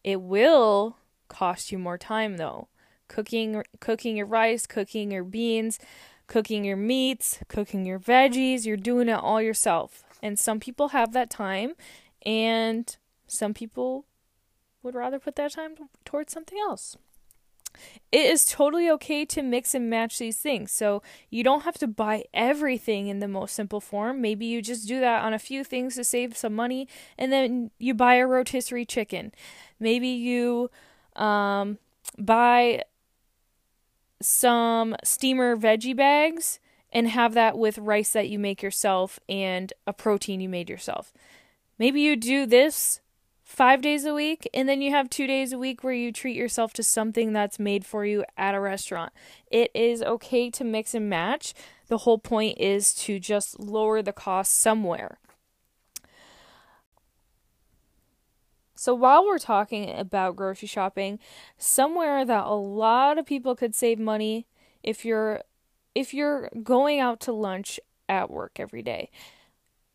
It 0.03 0.19
will 0.21 0.97
cost 1.29 1.71
you 1.71 1.79
more 1.79 1.97
time 1.97 2.35
though. 2.35 2.67
Cooking 3.07 3.63
cooking 3.79 4.17
your 4.17 4.25
rice, 4.25 4.67
cooking 4.67 5.09
your 5.09 5.23
beans, 5.23 5.79
cooking 6.27 6.65
your 6.65 6.75
meats, 6.75 7.39
cooking 7.47 7.85
your 7.85 7.99
veggies, 7.99 8.65
you're 8.65 8.75
doing 8.75 9.07
it 9.07 9.13
all 9.13 9.41
yourself. 9.41 10.03
And 10.21 10.37
some 10.37 10.59
people 10.59 10.89
have 10.89 11.13
that 11.13 11.29
time 11.29 11.75
and 12.25 12.97
some 13.25 13.53
people 13.53 14.03
would 14.83 14.95
rather 14.95 15.19
put 15.19 15.35
that 15.35 15.53
time 15.53 15.75
towards 16.05 16.31
something 16.33 16.57
else. 16.57 16.97
It 18.11 18.25
is 18.25 18.45
totally 18.45 18.89
okay 18.89 19.25
to 19.25 19.43
mix 19.43 19.75
and 19.75 19.89
match 19.89 20.17
these 20.17 20.37
things. 20.37 20.71
So 20.71 21.03
you 21.29 21.43
don't 21.43 21.63
have 21.63 21.77
to 21.77 21.87
buy 21.87 22.23
everything 22.33 23.07
in 23.07 23.19
the 23.19 23.27
most 23.27 23.53
simple 23.53 23.79
form. 23.79 24.21
Maybe 24.21 24.45
you 24.45 24.61
just 24.61 24.87
do 24.87 24.99
that 24.99 25.23
on 25.23 25.33
a 25.33 25.39
few 25.39 25.63
things 25.63 25.95
to 25.95 26.03
save 26.03 26.35
some 26.35 26.55
money 26.55 26.87
and 27.17 27.31
then 27.31 27.71
you 27.77 27.93
buy 27.93 28.15
a 28.15 28.25
rotisserie 28.25 28.85
chicken. 28.85 29.31
Maybe 29.79 30.07
you 30.07 30.71
um, 31.15 31.77
buy 32.17 32.83
some 34.21 34.95
steamer 35.03 35.55
veggie 35.55 35.95
bags 35.95 36.59
and 36.91 37.07
have 37.09 37.35
that 37.35 37.57
with 37.57 37.77
rice 37.77 38.11
that 38.13 38.29
you 38.29 38.39
make 38.39 38.63
yourself 38.63 39.19
and 39.29 39.71
a 39.85 39.93
protein 39.93 40.41
you 40.41 40.49
made 40.49 40.69
yourself. 40.69 41.13
Maybe 41.77 42.01
you 42.01 42.15
do 42.15 42.45
this 42.45 42.99
five 43.49 43.81
days 43.81 44.05
a 44.05 44.13
week, 44.13 44.47
and 44.53 44.69
then 44.69 44.79
you 44.79 44.91
have 44.91 45.09
two 45.09 45.25
days 45.25 45.51
a 45.51 45.57
week 45.57 45.83
where 45.83 45.91
you 45.91 46.11
treat 46.11 46.35
yourself 46.35 46.71
to 46.71 46.83
something 46.83 47.33
that's 47.33 47.57
made 47.57 47.83
for 47.83 48.05
you 48.05 48.23
at 48.37 48.53
a 48.53 48.59
restaurant. 48.59 49.11
It 49.49 49.71
is 49.73 50.03
okay 50.03 50.51
to 50.51 50.63
mix 50.63 50.93
and 50.93 51.09
match. 51.09 51.55
The 51.87 51.97
whole 51.97 52.19
point 52.19 52.59
is 52.59 52.93
to 52.93 53.19
just 53.19 53.59
lower 53.59 54.03
the 54.03 54.13
cost 54.13 54.55
somewhere. 54.55 55.17
So, 58.75 58.93
while 58.93 59.25
we're 59.25 59.39
talking 59.39 59.97
about 59.97 60.35
grocery 60.35 60.67
shopping, 60.67 61.17
somewhere 61.57 62.23
that 62.23 62.45
a 62.45 62.53
lot 62.53 63.17
of 63.17 63.25
people 63.25 63.55
could 63.55 63.73
save 63.73 63.97
money 63.97 64.45
if 64.83 65.03
you're 65.03 65.41
if 65.95 66.13
you're 66.13 66.49
going 66.61 66.99
out 66.99 67.19
to 67.21 67.33
lunch 67.33 67.79
at 68.07 68.29
work 68.29 68.59
every 68.59 68.83
day 68.83 69.09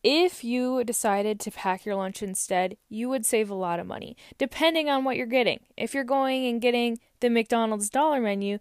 if 0.04 0.44
you 0.44 0.84
decided 0.84 1.40
to 1.40 1.50
pack 1.50 1.87
your 1.87 1.94
lunch 1.94 2.23
instead, 2.23 2.76
you 2.90 3.08
would 3.08 3.25
save 3.25 3.49
a 3.49 3.54
lot 3.54 3.80
of 3.80 3.87
money, 3.87 4.16
depending 4.37 4.90
on 4.90 5.02
what 5.02 5.16
you're 5.16 5.26
getting. 5.26 5.61
If 5.78 5.94
you're 5.94 6.04
going 6.04 6.46
and 6.46 6.61
getting 6.61 6.99
the 7.20 7.30
McDonald's 7.30 7.88
dollar 7.88 8.20
menu, 8.20 8.58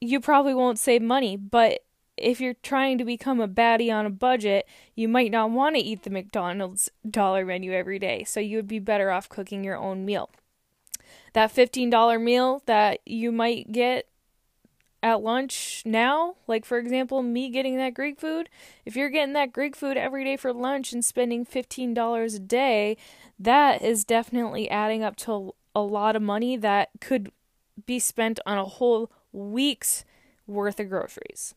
you 0.00 0.18
probably 0.18 0.52
won't 0.52 0.80
save 0.80 1.00
money, 1.00 1.36
but 1.36 1.84
if 2.16 2.40
you're 2.40 2.54
trying 2.62 2.98
to 2.98 3.04
become 3.04 3.40
a 3.40 3.48
baddie 3.48 3.94
on 3.94 4.06
a 4.06 4.10
budget, 4.10 4.68
you 4.96 5.08
might 5.08 5.30
not 5.30 5.52
want 5.52 5.76
to 5.76 5.80
eat 5.80 6.02
the 6.02 6.10
McDonald's 6.10 6.90
dollar 7.08 7.46
menu 7.46 7.72
every 7.72 8.00
day, 8.00 8.24
so 8.24 8.40
you 8.40 8.56
would 8.56 8.68
be 8.68 8.80
better 8.80 9.12
off 9.12 9.28
cooking 9.28 9.62
your 9.62 9.76
own 9.76 10.04
meal. 10.04 10.30
That 11.32 11.54
$15 11.54 12.20
meal 12.20 12.62
that 12.66 12.98
you 13.06 13.30
might 13.30 13.70
get 13.70 14.08
at 15.02 15.20
lunch 15.20 15.82
now, 15.84 16.36
like 16.46 16.64
for 16.64 16.78
example, 16.78 17.22
me 17.22 17.50
getting 17.50 17.76
that 17.76 17.94
Greek 17.94 18.20
food, 18.20 18.48
if 18.86 18.94
you're 18.94 19.10
getting 19.10 19.32
that 19.34 19.52
Greek 19.52 19.74
food 19.74 19.96
every 19.96 20.24
day 20.24 20.36
for 20.36 20.52
lunch 20.52 20.92
and 20.92 21.04
spending 21.04 21.44
$15 21.44 22.36
a 22.36 22.38
day, 22.38 22.96
that 23.38 23.82
is 23.82 24.04
definitely 24.04 24.70
adding 24.70 25.02
up 25.02 25.16
to 25.16 25.54
a 25.74 25.80
lot 25.80 26.14
of 26.14 26.22
money 26.22 26.56
that 26.56 26.90
could 27.00 27.32
be 27.86 27.98
spent 27.98 28.38
on 28.46 28.58
a 28.58 28.64
whole 28.64 29.10
week's 29.32 30.04
worth 30.46 30.78
of 30.78 30.88
groceries. 30.88 31.54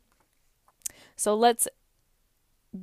So 1.15 1.35
let's 1.35 1.67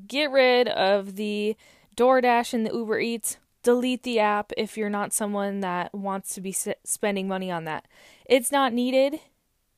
get 0.07 0.31
rid 0.31 0.69
of 0.69 1.17
the 1.17 1.57
DoorDash 1.97 2.55
and 2.55 2.65
the 2.65 2.73
Uber 2.73 3.01
Eats. 3.01 3.37
Delete 3.63 4.03
the 4.03 4.19
app 4.19 4.53
if 4.57 4.77
you're 4.77 4.91
not 4.91 5.13
someone 5.13 5.61
that 5.61 5.95
wants 5.95 6.35
to 6.35 6.41
be 6.41 6.53
spending 6.53 7.29
money 7.29 7.51
on 7.51 7.65
that. 7.65 7.87
It's 8.27 8.51
not 8.51 8.73
needed 8.73 9.21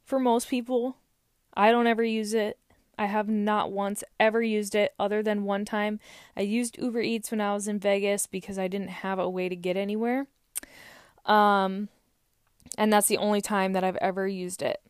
for 0.04 0.18
most 0.18 0.48
people. 0.48 0.96
I 1.54 1.70
don't 1.70 1.86
ever 1.86 2.04
use 2.04 2.34
it. 2.34 2.58
I 2.98 3.06
have 3.06 3.28
not 3.28 3.72
once 3.72 4.04
ever 4.20 4.42
used 4.42 4.74
it 4.74 4.94
other 4.98 5.22
than 5.22 5.44
one 5.44 5.64
time. 5.64 5.98
I 6.36 6.42
used 6.42 6.78
Uber 6.78 7.00
Eats 7.00 7.30
when 7.30 7.40
I 7.40 7.52
was 7.54 7.66
in 7.66 7.78
Vegas 7.78 8.26
because 8.26 8.58
I 8.58 8.68
didn't 8.68 8.88
have 8.88 9.18
a 9.18 9.28
way 9.28 9.48
to 9.48 9.56
get 9.56 9.76
anywhere. 9.76 10.26
Um 11.26 11.88
and 12.76 12.92
that's 12.92 13.08
the 13.08 13.18
only 13.18 13.40
time 13.40 13.72
that 13.72 13.84
I've 13.84 13.96
ever 13.96 14.26
used 14.26 14.62
it. 14.62 14.80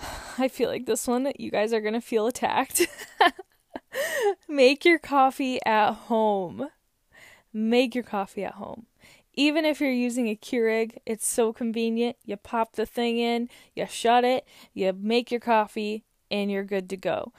I 0.38 0.48
feel 0.48 0.68
like 0.68 0.86
this 0.86 1.06
one 1.06 1.30
you 1.38 1.50
guys 1.50 1.72
are 1.72 1.80
going 1.80 1.94
to 1.94 2.00
feel 2.00 2.26
attacked. 2.26 2.86
Make 4.48 4.84
your 4.84 4.98
coffee 4.98 5.58
at 5.64 5.92
home. 5.92 6.68
Make 7.52 7.94
your 7.94 8.04
coffee 8.04 8.44
at 8.44 8.54
home. 8.54 8.86
Even 9.34 9.64
if 9.64 9.80
you're 9.80 9.90
using 9.90 10.28
a 10.28 10.36
Keurig, 10.36 10.98
it's 11.06 11.26
so 11.26 11.52
convenient. 11.52 12.16
You 12.24 12.36
pop 12.36 12.72
the 12.72 12.86
thing 12.86 13.18
in, 13.18 13.48
you 13.74 13.86
shut 13.86 14.24
it, 14.24 14.46
you 14.74 14.92
make 14.92 15.30
your 15.30 15.40
coffee, 15.40 16.04
and 16.30 16.50
you're 16.50 16.64
good 16.64 16.88
to 16.90 16.96
go. 16.96 17.32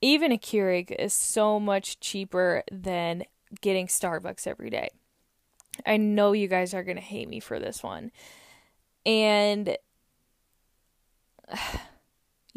Even 0.00 0.30
a 0.30 0.38
Keurig 0.38 0.90
is 0.92 1.12
so 1.12 1.58
much 1.58 1.98
cheaper 2.00 2.62
than 2.70 3.24
getting 3.60 3.88
Starbucks 3.88 4.46
every 4.46 4.70
day. 4.70 4.88
I 5.86 5.96
know 5.96 6.32
you 6.32 6.48
guys 6.48 6.74
are 6.74 6.82
going 6.84 6.96
to 6.96 7.02
hate 7.02 7.28
me 7.28 7.40
for 7.40 7.58
this 7.58 7.82
one. 7.82 8.10
And 9.04 9.76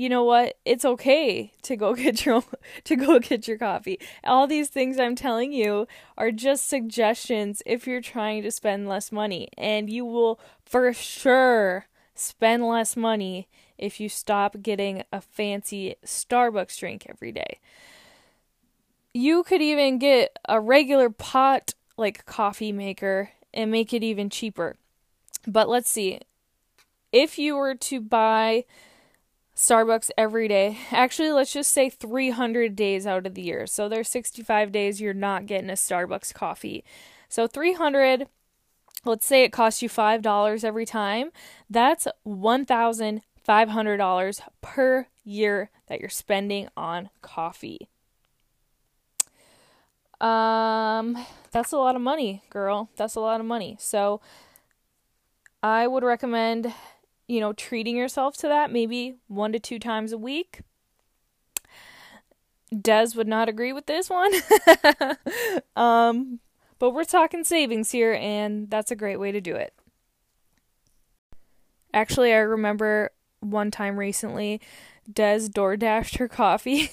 you 0.01 0.10
know 0.10 0.24
what? 0.24 0.58
It's 0.65 0.84
okay 0.84 1.51
to 1.62 1.75
go 1.75 1.93
get 2.05 2.25
your 2.25 2.43
to 2.86 2.96
go 2.96 3.20
get 3.20 3.48
your 3.48 3.60
coffee. 3.60 4.00
All 4.24 4.48
these 4.48 4.67
things 4.67 4.98
I'm 4.98 5.15
telling 5.15 5.53
you 5.53 5.88
are 6.17 6.31
just 6.31 6.67
suggestions 6.67 7.62
if 7.67 7.86
you're 7.86 8.01
trying 8.01 8.41
to 8.41 8.50
spend 8.50 8.89
less 8.89 9.12
money 9.12 9.50
and 9.60 9.91
you 9.91 10.03
will 10.03 10.39
for 10.65 10.91
sure 10.91 11.86
spend 12.15 12.67
less 12.67 12.98
money 12.98 13.48
if 13.77 14.00
you 14.00 14.10
stop 14.10 14.63
getting 14.63 15.03
a 15.13 15.22
fancy 15.22 15.96
Starbucks 16.03 16.79
drink 16.79 17.05
every 17.08 17.31
day. 17.31 17.60
You 19.13 19.43
could 19.43 19.62
even 19.62 20.00
get 20.00 20.36
a 20.50 20.60
regular 20.60 21.12
pot 21.12 21.75
like 21.96 22.25
coffee 22.25 22.72
maker 22.72 23.29
and 23.53 23.70
make 23.70 23.93
it 23.93 24.03
even 24.03 24.31
cheaper. 24.31 24.77
But 25.46 25.70
let's 25.70 25.91
see. 25.91 26.22
If 27.12 27.38
you 27.38 27.55
were 27.55 27.75
to 27.75 28.01
buy 28.01 28.65
Starbucks 29.62 30.10
every 30.18 30.48
day. 30.48 30.80
Actually, 30.91 31.32
let's 31.32 31.53
just 31.53 31.72
say 31.72 31.89
300 31.89 32.75
days 32.75 33.06
out 33.06 33.27
of 33.27 33.36
the 33.36 33.44
year. 33.44 33.68
So 33.68 33.88
there's 33.88 34.10
65 34.10 34.72
days 34.72 35.00
you're 35.00 35.13
not 35.13 35.46
getting 35.46 35.70
a 35.70 35.74
Starbucks 35.74 36.34
coffee. 36.34 36.84
So 37.30 37.46
300 37.46 38.27
let's 39.06 39.25
say 39.25 39.44
it 39.44 39.51
costs 39.51 39.82
you 39.82 39.89
$5 39.89 40.63
every 40.63 40.86
time. 40.86 41.32
That's 41.70 42.08
$1,500 42.25 44.41
per 44.62 45.08
year 45.24 45.70
that 45.88 46.00
you're 46.00 46.10
spending 46.10 46.70
on 46.75 47.10
coffee. 47.22 47.88
Um, 50.20 51.24
that's 51.51 51.72
a 51.72 51.77
lot 51.77 51.96
of 51.96 52.01
money, 52.01 52.41
girl. 52.50 52.89
That's 52.96 53.15
a 53.15 53.20
lot 53.20 53.39
of 53.39 53.46
money. 53.46 53.77
So 53.80 54.20
I 55.63 55.88
would 55.88 56.03
recommend, 56.03 56.74
you 57.32 57.40
know, 57.40 57.54
treating 57.54 57.96
yourself 57.96 58.36
to 58.36 58.50
that 58.50 58.74
maybe 58.74 59.16
one 59.30 59.54
to 59.54 59.60
two 59.60 59.80
times 59.80 60.12
a 60.12 60.18
week. 60.18 60.60
Des 62.78 63.12
would 63.16 63.28
not 63.28 63.48
agree 63.48 63.72
with 63.72 63.86
this 63.86 64.10
one. 64.10 64.34
um, 65.78 66.42
but 66.78 66.92
we're 66.92 67.06
talking 67.06 67.46
savings 67.46 67.92
here, 67.92 68.14
and 68.20 68.70
that's 68.70 68.92
a 68.92 68.98
great 68.98 69.16
way 69.16 69.32
to 69.32 69.40
do 69.40 69.56
it. 69.56 69.74
Actually, 71.94 72.34
I 72.34 72.40
remember 72.40 73.12
one 73.40 73.72
time 73.72 73.98
recently, 73.98 74.60
Des 75.10 75.48
door 75.48 75.78
dashed 75.78 76.18
her 76.18 76.28
coffee, 76.28 76.92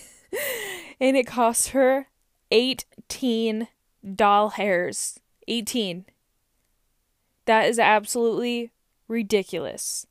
and 1.00 1.16
it 1.16 1.26
cost 1.26 1.70
her 1.70 2.06
18 2.52 3.66
doll 4.14 4.50
hairs. 4.50 5.18
18. 5.48 6.04
That 7.46 7.68
is 7.68 7.80
absolutely 7.80 8.70
ridiculous. 9.08 10.06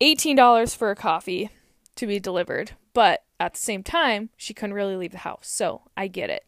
$18 0.00 0.76
for 0.76 0.90
a 0.90 0.96
coffee 0.96 1.50
to 1.96 2.06
be 2.06 2.20
delivered, 2.20 2.72
but 2.92 3.24
at 3.40 3.54
the 3.54 3.60
same 3.60 3.82
time, 3.82 4.30
she 4.36 4.54
couldn't 4.54 4.74
really 4.74 4.96
leave 4.96 5.12
the 5.12 5.18
house. 5.18 5.48
So 5.48 5.82
I 5.96 6.08
get 6.08 6.30
it. 6.30 6.44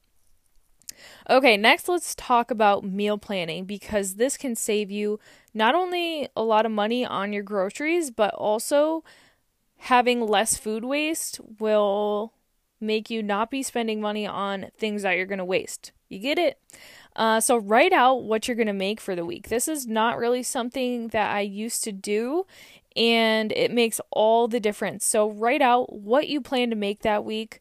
Okay, 1.28 1.57
next 1.57 1.88
let's 1.88 2.14
talk 2.14 2.50
about 2.50 2.85
meal 2.85 3.16
planning 3.19 3.64
because 3.64 4.14
this 4.14 4.37
can 4.37 4.54
save 4.54 4.90
you 4.90 5.19
not 5.54 5.75
only 5.75 6.28
a 6.37 6.42
lot 6.42 6.66
of 6.66 6.73
money 6.73 7.04
on 7.04 7.33
your 7.33 7.42
groceries, 7.42 8.11
but 8.11 8.35
also 8.35 9.02
having 9.78 10.21
less 10.21 10.57
food 10.57 10.85
waste 10.85 11.40
will 11.59 12.35
make 12.80 13.11
you 13.11 13.23
not 13.23 13.50
be 13.50 13.62
spending 13.62 14.00
money 14.00 14.26
on 14.26 14.71
things 14.76 15.02
that 15.02 15.16
you're 15.16 15.26
going 15.26 15.38
to 15.38 15.45
waste. 15.45 15.92
You 16.09 16.19
get 16.19 16.38
it? 16.38 16.59
Uh, 17.14 17.40
so, 17.40 17.57
write 17.57 17.92
out 17.92 18.23
what 18.23 18.47
you're 18.47 18.57
going 18.57 18.66
to 18.66 18.73
make 18.73 19.00
for 19.00 19.14
the 19.14 19.25
week. 19.25 19.49
This 19.49 19.69
is 19.69 19.87
not 19.87 20.19
really 20.19 20.42
something 20.42 21.09
that 21.09 21.35
I 21.35 21.40
used 21.40 21.85
to 21.85 21.92
do, 21.92 22.47
and 22.97 23.52
it 23.52 23.70
makes 23.70 24.00
all 24.11 24.49
the 24.49 24.61
difference. 24.61 25.04
So, 25.04 25.30
write 25.30 25.62
out 25.62 25.92
what 25.92 26.28
you 26.28 26.40
plan 26.40 26.70
to 26.70 26.76
make 26.76 27.02
that 27.02 27.25
week, 27.25 27.61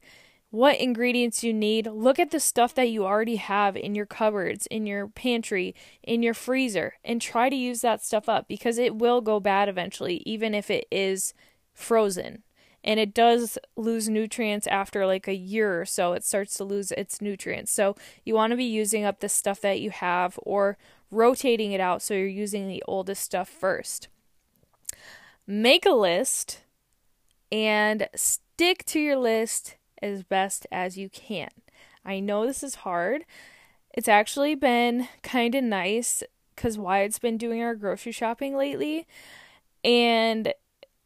what 0.49 0.79
ingredients 0.79 1.43
you 1.43 1.53
need. 1.53 1.87
Look 1.87 2.19
at 2.19 2.31
the 2.31 2.39
stuff 2.39 2.73
that 2.75 2.89
you 2.89 3.05
already 3.05 3.37
have 3.37 3.75
in 3.75 3.95
your 3.95 4.05
cupboards, 4.05 4.65
in 4.67 4.85
your 4.85 5.07
pantry, 5.07 5.75
in 6.03 6.23
your 6.23 6.33
freezer, 6.33 6.93
and 7.03 7.21
try 7.21 7.49
to 7.49 7.55
use 7.55 7.81
that 7.81 8.03
stuff 8.03 8.27
up 8.27 8.47
because 8.47 8.77
it 8.77 8.95
will 8.95 9.21
go 9.21 9.39
bad 9.39 9.69
eventually, 9.69 10.23
even 10.25 10.53
if 10.53 10.69
it 10.69 10.87
is 10.91 11.33
frozen 11.73 12.43
and 12.83 12.99
it 12.99 13.13
does 13.13 13.57
lose 13.75 14.07
nutrients 14.07 14.67
after 14.67 15.05
like 15.05 15.27
a 15.27 15.35
year 15.35 15.81
or 15.81 15.85
so 15.85 16.13
it 16.13 16.23
starts 16.23 16.55
to 16.55 16.63
lose 16.63 16.91
its 16.93 17.21
nutrients 17.21 17.71
so 17.71 17.95
you 18.23 18.33
want 18.33 18.51
to 18.51 18.57
be 18.57 18.63
using 18.63 19.03
up 19.03 19.19
the 19.19 19.29
stuff 19.29 19.61
that 19.61 19.79
you 19.79 19.89
have 19.89 20.39
or 20.43 20.77
rotating 21.11 21.71
it 21.71 21.81
out 21.81 22.01
so 22.01 22.13
you're 22.13 22.27
using 22.27 22.67
the 22.67 22.83
oldest 22.87 23.23
stuff 23.23 23.49
first 23.49 24.07
make 25.49 25.83
a 25.83 25.91
list 25.91 26.61
and 27.51 28.07
stick 28.15 28.85
to 28.85 28.99
your 28.99 29.17
list 29.17 29.77
as 29.99 30.21
best 30.21 30.67
as 30.71 30.95
you 30.95 31.09
can. 31.09 31.49
I 32.05 32.19
know 32.19 32.45
this 32.45 32.61
is 32.61 32.75
hard. 32.75 33.25
It's 33.91 34.07
actually 34.07 34.53
been 34.53 35.07
kind 35.23 35.55
of 35.55 35.63
nice 35.63 36.21
because 36.55 36.77
wyatt's 36.77 37.17
been 37.17 37.37
doing 37.37 37.63
our 37.63 37.73
grocery 37.73 38.11
shopping 38.11 38.55
lately 38.55 39.07
and 39.83 40.53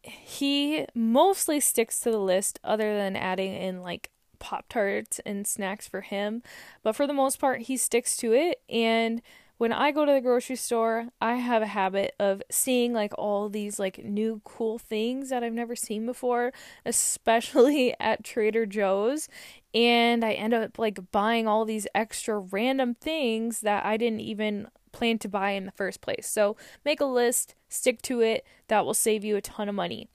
he 0.02 0.84
mostly 0.94 1.58
sticks 1.58 2.00
to 2.00 2.10
the 2.10 2.18
list 2.18 2.60
other 2.62 2.94
than 2.98 3.16
adding 3.16 3.54
in 3.54 3.80
like 3.80 4.10
pop 4.38 4.68
tarts 4.68 5.20
and 5.24 5.46
snacks 5.46 5.88
for 5.88 6.02
him 6.02 6.42
but 6.82 6.94
for 6.94 7.06
the 7.06 7.14
most 7.14 7.38
part 7.38 7.62
he 7.62 7.76
sticks 7.78 8.16
to 8.16 8.34
it 8.34 8.60
and 8.68 9.22
when 9.58 9.72
i 9.72 9.90
go 9.90 10.04
to 10.04 10.12
the 10.12 10.20
grocery 10.20 10.56
store 10.56 11.08
i 11.20 11.34
have 11.36 11.62
a 11.62 11.66
habit 11.66 12.14
of 12.18 12.42
seeing 12.50 12.92
like 12.92 13.12
all 13.18 13.48
these 13.48 13.78
like 13.78 14.04
new 14.04 14.40
cool 14.44 14.78
things 14.78 15.30
that 15.30 15.42
i've 15.42 15.52
never 15.52 15.76
seen 15.76 16.06
before 16.06 16.52
especially 16.84 17.94
at 18.00 18.24
trader 18.24 18.66
joe's 18.66 19.28
and 19.72 20.24
i 20.24 20.32
end 20.32 20.54
up 20.54 20.78
like 20.78 21.10
buying 21.12 21.46
all 21.46 21.64
these 21.64 21.86
extra 21.94 22.38
random 22.38 22.94
things 22.94 23.60
that 23.60 23.84
i 23.84 23.96
didn't 23.96 24.20
even 24.20 24.68
plan 24.94 25.18
to 25.18 25.28
buy 25.28 25.50
in 25.50 25.66
the 25.66 25.72
first 25.72 26.00
place. 26.00 26.26
So 26.26 26.56
make 26.84 27.00
a 27.00 27.04
list, 27.04 27.54
stick 27.68 28.00
to 28.02 28.20
it. 28.22 28.46
That 28.68 28.86
will 28.86 28.94
save 28.94 29.24
you 29.24 29.36
a 29.36 29.42
ton 29.42 29.68
of 29.68 29.74
money. 29.74 30.08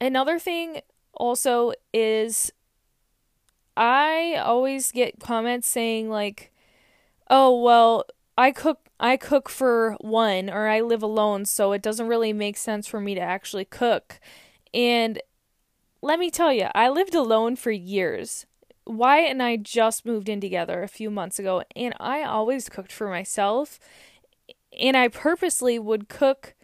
Another 0.00 0.38
thing 0.40 0.80
also 1.12 1.72
is 1.92 2.50
I 3.76 4.34
always 4.36 4.90
get 4.90 5.20
comments 5.20 5.68
saying 5.68 6.10
like, 6.10 6.50
"Oh, 7.30 7.58
well, 7.62 8.04
I 8.36 8.52
cook 8.52 8.88
I 9.00 9.16
cook 9.16 9.48
for 9.48 9.96
one 10.02 10.50
or 10.50 10.68
I 10.68 10.80
live 10.82 11.02
alone, 11.02 11.46
so 11.46 11.72
it 11.72 11.82
doesn't 11.82 12.08
really 12.08 12.32
make 12.34 12.58
sense 12.58 12.86
for 12.86 13.00
me 13.00 13.14
to 13.14 13.20
actually 13.22 13.64
cook." 13.64 14.20
And 14.74 15.20
let 16.02 16.18
me 16.18 16.30
tell 16.30 16.52
you, 16.52 16.68
I 16.74 16.88
lived 16.88 17.14
alone 17.14 17.56
for 17.56 17.70
years. 17.70 18.46
Wyatt 18.86 19.30
and 19.30 19.42
I 19.42 19.56
just 19.56 20.06
moved 20.06 20.28
in 20.28 20.40
together 20.40 20.82
a 20.82 20.88
few 20.88 21.10
months 21.10 21.38
ago, 21.38 21.62
and 21.76 21.94
I 22.00 22.22
always 22.22 22.68
cooked 22.68 22.92
for 22.92 23.08
myself. 23.08 23.78
And 24.78 24.96
I 24.96 25.08
purposely 25.08 25.78
would 25.78 26.08
cook 26.08 26.54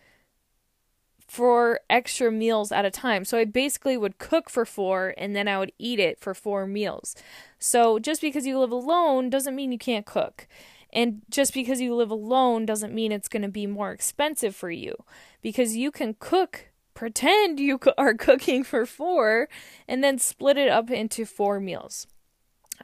for 1.26 1.80
extra 1.90 2.30
meals 2.30 2.72
at 2.72 2.84
a 2.84 2.90
time. 2.90 3.24
So 3.24 3.38
I 3.38 3.44
basically 3.44 3.96
would 3.96 4.18
cook 4.18 4.48
for 4.48 4.64
four 4.64 5.12
and 5.18 5.34
then 5.34 5.48
I 5.48 5.58
would 5.58 5.72
eat 5.78 5.98
it 5.98 6.18
for 6.20 6.34
four 6.34 6.66
meals. 6.66 7.14
So 7.58 7.98
just 7.98 8.20
because 8.20 8.46
you 8.46 8.58
live 8.58 8.72
alone 8.72 9.30
doesn't 9.30 9.56
mean 9.56 9.72
you 9.72 9.78
can't 9.78 10.06
cook. 10.06 10.46
And 10.92 11.22
just 11.30 11.52
because 11.52 11.80
you 11.80 11.94
live 11.94 12.10
alone 12.10 12.64
doesn't 12.64 12.94
mean 12.94 13.12
it's 13.12 13.28
going 13.28 13.42
to 13.42 13.48
be 13.48 13.66
more 13.66 13.92
expensive 13.92 14.54
for 14.54 14.70
you 14.70 14.94
because 15.42 15.76
you 15.76 15.90
can 15.90 16.16
cook 16.18 16.70
pretend 16.96 17.60
you 17.60 17.78
are 17.98 18.14
cooking 18.14 18.64
for 18.64 18.84
four 18.84 19.48
and 19.86 20.02
then 20.02 20.18
split 20.18 20.56
it 20.56 20.68
up 20.68 20.90
into 20.90 21.24
four 21.24 21.60
meals. 21.60 22.08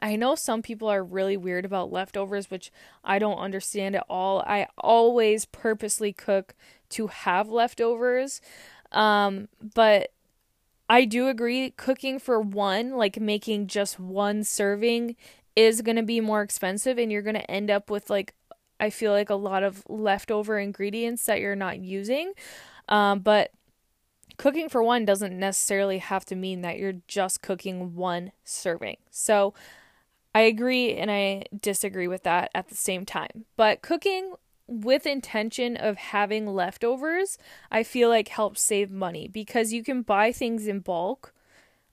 I 0.01 0.15
know 0.15 0.35
some 0.35 0.61
people 0.61 0.87
are 0.87 1.03
really 1.03 1.37
weird 1.37 1.65
about 1.65 1.91
leftovers, 1.91 2.49
which 2.49 2.71
I 3.03 3.19
don't 3.19 3.37
understand 3.37 3.95
at 3.95 4.05
all. 4.09 4.41
I 4.41 4.67
always 4.77 5.45
purposely 5.45 6.13
cook 6.13 6.55
to 6.89 7.07
have 7.07 7.49
leftovers. 7.49 8.41
Um, 8.91 9.49
but 9.75 10.12
I 10.93 11.05
do 11.05 11.27
agree 11.27 11.71
cooking 11.71 12.19
for 12.19 12.39
one, 12.39 12.91
like 12.91 13.19
making 13.19 13.65
just 13.65 13.99
one 13.99 14.43
serving 14.43 15.15
is 15.55 15.81
going 15.81 15.95
to 15.95 16.03
be 16.03 16.21
more 16.21 16.43
expensive 16.43 16.99
and 16.99 17.11
you're 17.11 17.23
going 17.23 17.33
to 17.33 17.49
end 17.49 17.71
up 17.71 17.89
with 17.89 18.11
like 18.11 18.35
I 18.79 18.91
feel 18.91 19.11
like 19.11 19.31
a 19.31 19.35
lot 19.35 19.63
of 19.63 19.81
leftover 19.89 20.59
ingredients 20.59 21.25
that 21.25 21.39
you're 21.39 21.55
not 21.55 21.79
using. 21.79 22.33
Um, 22.89 23.21
but 23.21 23.49
cooking 24.37 24.69
for 24.69 24.83
one 24.83 25.03
doesn't 25.03 25.35
necessarily 25.35 25.97
have 25.97 26.25
to 26.25 26.35
mean 26.35 26.61
that 26.61 26.77
you're 26.77 27.01
just 27.07 27.41
cooking 27.41 27.95
one 27.95 28.31
serving. 28.43 28.97
So 29.09 29.55
I 30.35 30.41
agree 30.41 30.93
and 30.93 31.09
I 31.09 31.45
disagree 31.59 32.07
with 32.07 32.21
that 32.21 32.51
at 32.53 32.67
the 32.67 32.75
same 32.75 33.03
time. 33.03 33.45
But 33.57 33.81
cooking 33.81 34.35
with 34.67 35.05
intention 35.05 35.75
of 35.75 35.97
having 35.97 36.47
leftovers, 36.47 37.37
I 37.71 37.83
feel 37.83 38.09
like 38.09 38.29
helps 38.29 38.61
save 38.61 38.89
money 38.91 39.27
because 39.27 39.73
you 39.73 39.83
can 39.83 40.01
buy 40.01 40.31
things 40.31 40.67
in 40.67 40.79
bulk 40.79 41.33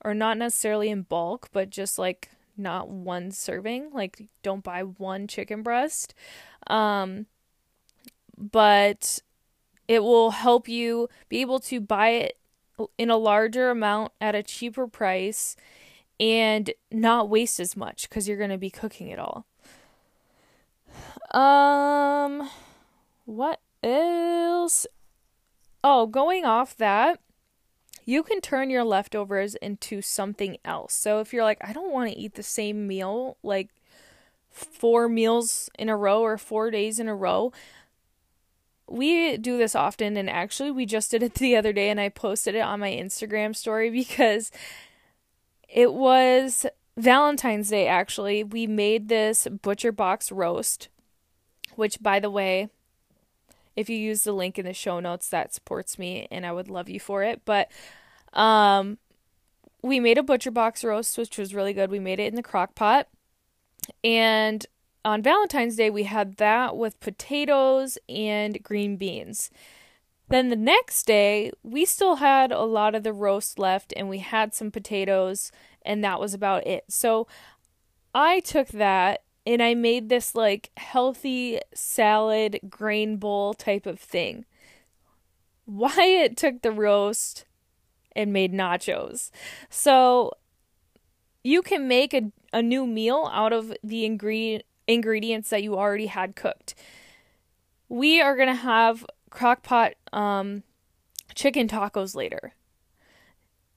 or 0.03 0.13
not 0.13 0.37
necessarily 0.37 0.89
in 0.89 1.03
bulk, 1.03 1.49
but 1.51 1.69
just 1.69 1.99
like 1.99 2.29
not 2.57 2.89
one 2.89 3.31
serving, 3.31 3.91
like 3.91 4.27
don't 4.43 4.63
buy 4.63 4.83
one 4.83 5.27
chicken 5.27 5.63
breast. 5.63 6.13
Um 6.67 7.27
but 8.37 9.19
it 9.87 10.03
will 10.03 10.31
help 10.31 10.67
you 10.67 11.09
be 11.29 11.41
able 11.41 11.59
to 11.59 11.79
buy 11.79 12.09
it 12.09 12.37
in 12.97 13.09
a 13.09 13.17
larger 13.17 13.69
amount 13.69 14.11
at 14.19 14.35
a 14.35 14.41
cheaper 14.41 14.87
price 14.87 15.55
and 16.19 16.71
not 16.91 17.29
waste 17.29 17.59
as 17.59 17.75
much 17.75 18.09
because 18.09 18.27
you're 18.27 18.37
going 18.37 18.49
to 18.49 18.57
be 18.57 18.69
cooking 18.69 19.07
it 19.07 19.19
all. 19.19 19.45
Um, 21.31 22.49
what 23.25 23.59
else? 23.83 24.85
Oh, 25.83 26.05
going 26.05 26.45
off 26.45 26.75
that, 26.77 27.19
you 28.05 28.23
can 28.23 28.41
turn 28.41 28.69
your 28.69 28.83
leftovers 28.83 29.55
into 29.55 30.01
something 30.01 30.57
else. 30.65 30.93
So 30.93 31.19
if 31.19 31.33
you're 31.33 31.43
like, 31.43 31.59
I 31.61 31.73
don't 31.73 31.91
want 31.91 32.11
to 32.11 32.17
eat 32.17 32.35
the 32.35 32.43
same 32.43 32.87
meal 32.87 33.37
like 33.43 33.69
four 34.49 35.07
meals 35.07 35.69
in 35.79 35.89
a 35.89 35.95
row 35.95 36.21
or 36.21 36.37
four 36.37 36.71
days 36.71 36.99
in 36.99 37.07
a 37.07 37.15
row, 37.15 37.51
we 38.87 39.37
do 39.37 39.57
this 39.57 39.75
often 39.75 40.17
and 40.17 40.29
actually 40.29 40.69
we 40.71 40.85
just 40.85 41.11
did 41.11 41.23
it 41.23 41.33
the 41.35 41.55
other 41.55 41.73
day 41.73 41.89
and 41.89 41.99
I 41.99 42.09
posted 42.09 42.55
it 42.55 42.59
on 42.61 42.79
my 42.79 42.91
Instagram 42.91 43.55
story 43.55 43.89
because 43.89 44.51
it 45.69 45.93
was 45.93 46.65
Valentine's 46.97 47.69
Day 47.69 47.87
actually. 47.87 48.43
We 48.43 48.67
made 48.67 49.07
this 49.07 49.47
butcher 49.47 49.91
box 49.91 50.31
roast, 50.31 50.89
which 51.75 52.01
by 52.01 52.19
the 52.19 52.29
way, 52.29 52.69
if 53.75 53.89
you 53.89 53.97
use 53.97 54.23
the 54.23 54.33
link 54.33 54.59
in 54.59 54.65
the 54.65 54.73
show 54.73 54.99
notes 54.99 55.29
that 55.29 55.53
supports 55.53 55.97
me 55.97 56.27
and 56.31 56.45
I 56.45 56.51
would 56.51 56.69
love 56.69 56.89
you 56.89 56.99
for 56.99 57.23
it, 57.23 57.41
but 57.45 57.69
um 58.33 58.97
we 59.83 59.99
made 59.99 60.17
a 60.17 60.23
butcher 60.23 60.51
box 60.51 60.83
roast 60.83 61.17
which 61.17 61.37
was 61.37 61.55
really 61.55 61.73
good. 61.73 61.91
We 61.91 61.99
made 61.99 62.19
it 62.19 62.27
in 62.27 62.35
the 62.35 62.43
crock 62.43 62.75
pot 62.75 63.07
And 64.03 64.65
on 65.03 65.21
Valentine's 65.21 65.75
Day, 65.75 65.89
we 65.89 66.03
had 66.03 66.37
that 66.37 66.77
with 66.77 66.99
potatoes 66.99 67.97
and 68.07 68.61
green 68.63 68.97
beans. 68.97 69.49
Then 70.29 70.49
the 70.49 70.55
next 70.55 71.05
day, 71.05 71.51
we 71.63 71.85
still 71.85 72.17
had 72.17 72.51
a 72.51 72.61
lot 72.61 72.95
of 72.95 73.03
the 73.03 73.13
roast 73.13 73.59
left 73.59 73.93
and 73.97 74.07
we 74.09 74.19
had 74.19 74.53
some 74.53 74.71
potatoes, 74.71 75.51
and 75.83 76.03
that 76.03 76.19
was 76.19 76.33
about 76.33 76.65
it. 76.67 76.85
So 76.89 77.27
I 78.13 78.39
took 78.41 78.69
that 78.69 79.23
and 79.45 79.61
I 79.61 79.73
made 79.73 80.09
this 80.09 80.35
like 80.35 80.71
healthy 80.77 81.59
salad 81.73 82.59
grain 82.69 83.17
bowl 83.17 83.53
type 83.53 83.85
of 83.85 83.99
thing. 83.99 84.45
Wyatt 85.65 86.37
took 86.37 86.61
the 86.61 86.71
roast 86.71 87.45
and 88.15 88.33
made 88.33 88.53
nachos. 88.53 89.31
So 89.69 90.31
you 91.43 91.61
can 91.61 91.87
make 91.87 92.13
a, 92.13 92.31
a 92.53 92.61
new 92.61 92.85
meal 92.85 93.29
out 93.31 93.53
of 93.53 93.73
the 93.83 94.05
ingredient 94.05 94.63
ingredients 94.87 95.49
that 95.49 95.63
you 95.63 95.77
already 95.77 96.07
had 96.07 96.35
cooked. 96.35 96.75
We 97.87 98.21
are 98.21 98.35
gonna 98.35 98.55
have 98.55 99.05
crockpot 99.29 99.93
um, 100.11 100.63
chicken 101.33 101.67
tacos 101.67 102.15
later. 102.15 102.53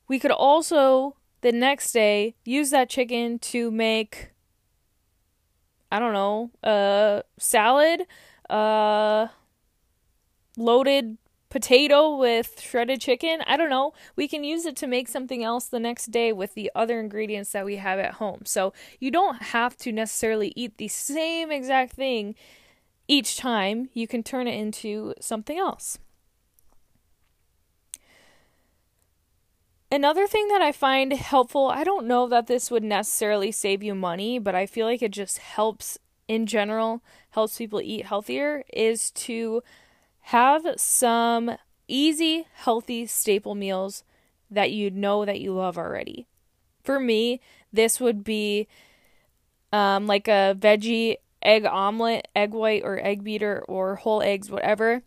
We 0.09 0.19
could 0.19 0.31
also 0.31 1.17
the 1.41 1.53
next 1.53 1.93
day 1.93 2.35
use 2.45 2.71
that 2.71 2.89
chicken 2.89 3.39
to 3.39 3.71
make 3.71 4.31
I 5.95 6.01
don't 6.01 6.13
know, 6.13 6.51
a 6.65 7.23
salad, 7.39 8.03
uh 8.51 9.29
loaded 10.57 11.19
potato 11.51 12.17
with 12.17 12.61
shredded 12.61 13.01
chicken. 13.01 13.41
I 13.47 13.57
don't 13.57 13.71
know. 13.71 13.93
We 14.17 14.27
can 14.27 14.43
use 14.43 14.67
it 14.67 14.75
to 14.79 14.89
make 14.89 15.07
something 15.07 15.45
else 15.45 15.67
the 15.67 15.79
next 15.79 16.07
day 16.07 16.33
with 16.33 16.55
the 16.55 16.69
other 16.75 16.99
ingredients 16.99 17.53
that 17.53 17.65
we 17.65 17.77
have 17.77 18.01
at 18.01 18.15
home. 18.15 18.41
So 18.45 18.73
you 18.99 19.13
don't 19.13 19.41
have 19.41 19.77
to 19.79 19.93
necessarily 19.93 20.53
eat 20.57 20.79
the 20.79 20.89
same 20.89 21.53
exact 21.53 21.93
thing 21.93 22.35
each 23.07 23.37
time. 23.37 23.89
You 23.93 24.09
can 24.09 24.25
turn 24.25 24.49
it 24.49 24.59
into 24.59 25.15
something 25.21 25.57
else. 25.57 26.01
Another 29.95 30.27
thing 30.27 30.49
that 30.49 30.61
I 30.61 30.73
find 30.73 31.13
helpful, 31.13 31.69
I 31.69 31.85
don't 31.85 32.09
know 32.09 32.27
that 32.27 32.49
this 32.49 32.69
would 32.69 32.83
necessarily 32.83 33.53
save 33.53 33.81
you 33.81 33.95
money, 33.95 34.41
but 34.41 34.53
I 34.53 34.67
feel 34.67 34.89
like 34.89 35.03
it 35.03 35.13
just 35.13 35.39
helps 35.39 36.01
in 36.27 36.47
general, 36.47 37.01
helps 37.31 37.59
people 37.59 37.81
eat 37.81 38.05
healthier, 38.05 38.65
is 38.73 39.13
to 39.13 39.63
have 40.23 40.67
some 40.79 41.57
easy, 41.87 42.49
healthy 42.55 43.07
staple 43.07 43.55
meals 43.55 44.03
that 44.51 44.73
you 44.73 44.91
know 44.91 45.25
that 45.25 45.41
you 45.41 45.55
love 45.55 45.79
already. 45.79 46.27
For 46.83 46.99
me, 46.99 47.41
this 47.73 48.01
would 48.01 48.25
be 48.25 48.67
um, 49.73 50.09
like 50.09 50.27
a 50.27 50.57
veggie 50.59 51.19
egg 51.41 51.67
omelet, 51.67 52.27
egg 52.35 52.53
white 52.53 52.83
or 52.83 52.99
egg 52.99 53.23
beater 53.23 53.65
or 53.69 53.95
whole 53.95 54.23
eggs, 54.23 54.51
whatever. 54.51 55.05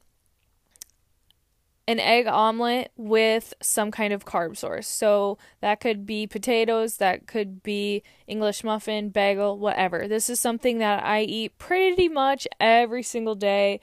An 1.90 2.02
egg 2.02 2.28
omelet 2.28 2.92
with 2.98 3.54
some 3.62 3.92
kind 3.92 4.12
of 4.12 4.26
carb 4.26 4.58
source. 4.58 4.88
So 4.88 5.38
that 5.62 5.80
could 5.80 6.06
be 6.06 6.28
potatoes, 6.28 6.98
that 6.98 7.28
could 7.28 7.64
be 7.64 8.04
English 8.28 8.64
muffin, 8.64 9.10
bagel, 9.10 9.58
whatever. 9.58 10.06
This 10.08 10.30
is 10.30 10.38
something 10.40 10.80
that 10.80 11.04
I 11.06 11.22
eat 11.22 11.58
pretty 11.58 12.10
much 12.10 12.46
every 12.60 13.04
single 13.04 13.36
day 13.36 13.80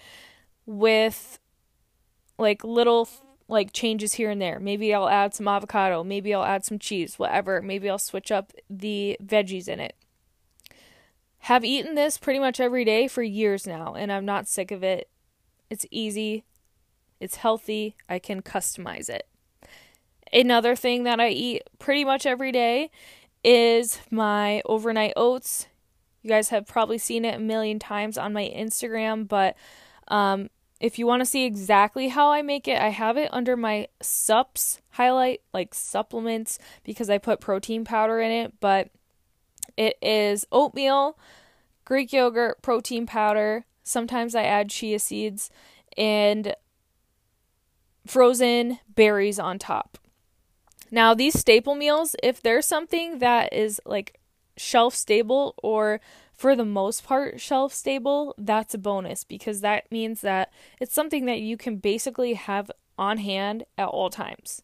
with 0.67 1.39
like 2.39 2.63
little 2.63 3.09
like 3.49 3.73
changes 3.73 4.15
here 4.15 4.31
and 4.31 4.41
there. 4.41 4.59
Maybe 4.59 4.95
I'll 4.95 5.09
add 5.09 5.35
some 5.35 5.49
avocado, 5.49 6.05
maybe 6.05 6.35
I'll 6.35 6.45
add 6.45 6.65
some 6.65 6.79
cheese, 6.79 7.19
whatever. 7.19 7.63
Maybe 7.63 7.89
I'll 7.89 7.99
switch 7.99 8.31
up 8.31 8.53
the 8.69 9.17
veggies 9.23 9.69
in 9.69 9.81
it. 9.81 9.95
Have 11.39 11.65
eaten 11.65 11.95
this 11.95 12.17
pretty 12.17 12.39
much 12.39 12.59
every 12.59 12.85
day 12.85 13.07
for 13.07 13.23
years 13.23 13.67
now 13.67 13.95
and 13.95 14.11
I'm 14.11 14.25
not 14.25 14.49
sick 14.49 14.71
of 14.71 14.83
it. 14.83 15.09
It's 15.71 15.87
easy. 15.91 16.45
It's 17.25 17.37
healthy. 17.37 17.97
I 18.07 18.19
can 18.19 18.43
customize 18.43 19.09
it. 19.09 19.27
Another 20.31 20.77
thing 20.77 21.05
that 21.05 21.21
I 21.21 21.31
eat 21.31 21.63
pretty 21.79 22.05
much 22.05 22.27
every 22.27 22.53
day 22.53 22.91
is 23.43 23.99
my 24.11 24.61
overnight 24.67 25.15
oats. 25.17 25.67
You 26.21 26.29
guys 26.29 26.51
have 26.51 26.67
probably 26.67 26.99
seen 26.99 27.25
it 27.25 27.37
a 27.37 27.41
million 27.41 27.79
times 27.79 28.19
on 28.19 28.35
my 28.35 28.53
Instagram, 28.55 29.27
but 29.27 29.57
um, 30.09 30.51
if 30.81 30.99
you 30.99 31.07
want 31.07 31.23
to 31.23 31.27
see 31.27 31.47
exactly 31.47 32.09
how 32.09 32.31
I 32.31 32.43
make 32.43 32.69
it, 32.69 32.79
I 32.79 32.91
have 32.91 33.17
it 33.17 33.31
under 33.33 33.57
my 33.57 33.89
sups 34.03 34.83
highlight, 34.91 35.41
like 35.55 35.73
supplements, 35.73 36.59
because 36.85 37.09
I 37.09 37.17
put 37.17 37.41
protein 37.41 37.87
powder 37.87 38.21
in 38.21 38.31
it. 38.31 38.53
But 38.61 38.91
it 39.79 39.97
is 40.03 40.47
oatmeal, 40.53 41.19
Greek 41.87 42.13
yogurt, 42.13 42.61
protein 42.61 43.07
powder. 43.07 43.65
Sometimes 43.83 44.35
I 44.35 44.43
add 44.43 44.69
chia 44.69 44.99
seeds 44.99 45.49
and 45.97 46.55
frozen 48.07 48.79
berries 48.95 49.39
on 49.39 49.59
top. 49.59 49.99
Now, 50.91 51.15
these 51.15 51.39
staple 51.39 51.75
meals, 51.75 52.15
if 52.23 52.41
there's 52.41 52.67
something 52.67 53.19
that 53.19 53.53
is 53.53 53.81
like 53.85 54.21
shelf 54.57 54.95
stable 54.95 55.55
or 55.63 56.01
for 56.33 56.55
the 56.55 56.65
most 56.65 57.05
part 57.05 57.41
shelf 57.41 57.73
stable, 57.73 58.35
that's 58.39 58.75
a 58.75 58.79
bonus 58.79 59.25
because 59.25 59.61
that 59.61 59.91
means 59.91 60.21
that 60.21 60.53
it's 60.81 60.95
something 60.95 61.27
that 61.27 61.41
you 61.41 61.57
can 61.57 61.77
basically 61.77 62.35
have 62.35 62.71
on 62.99 63.19
hand 63.19 63.65
at 63.77 63.89
all 63.89 64.11
times. 64.11 64.63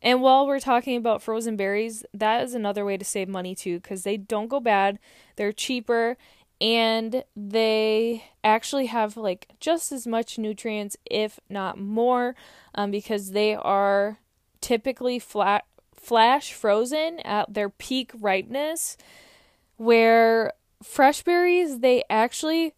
And 0.00 0.22
while 0.22 0.46
we're 0.46 0.60
talking 0.60 0.96
about 0.96 1.22
frozen 1.22 1.56
berries, 1.56 2.04
that 2.14 2.44
is 2.44 2.54
another 2.54 2.84
way 2.84 2.96
to 2.96 3.04
save 3.04 3.28
money 3.28 3.54
too 3.54 3.80
because 3.80 4.04
they 4.04 4.16
don't 4.16 4.48
go 4.48 4.60
bad, 4.60 4.98
they're 5.36 5.52
cheaper, 5.52 6.16
and 6.60 7.24
they 7.36 8.24
actually 8.42 8.86
have 8.86 9.16
like 9.16 9.48
just 9.60 9.92
as 9.92 10.06
much 10.06 10.38
nutrients, 10.38 10.96
if 11.04 11.38
not 11.48 11.78
more, 11.78 12.34
um, 12.74 12.90
because 12.90 13.30
they 13.30 13.54
are 13.54 14.18
typically 14.60 15.18
flat 15.18 15.64
flash 15.94 16.52
frozen 16.52 17.20
at 17.20 17.52
their 17.52 17.68
peak 17.68 18.12
ripeness 18.18 18.96
where 19.76 20.52
fresh 20.82 21.22
berries 21.22 21.80
they 21.80 22.02
actually 22.08 22.72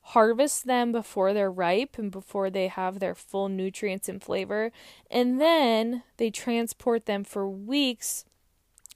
harvest 0.00 0.66
them 0.66 0.90
before 0.90 1.32
they're 1.32 1.50
ripe 1.50 1.96
and 1.98 2.10
before 2.10 2.50
they 2.50 2.68
have 2.68 2.98
their 2.98 3.14
full 3.14 3.48
nutrients 3.48 4.08
and 4.08 4.22
flavor. 4.22 4.72
And 5.10 5.40
then 5.40 6.02
they 6.16 6.30
transport 6.30 7.06
them 7.06 7.22
for 7.22 7.48
weeks 7.48 8.24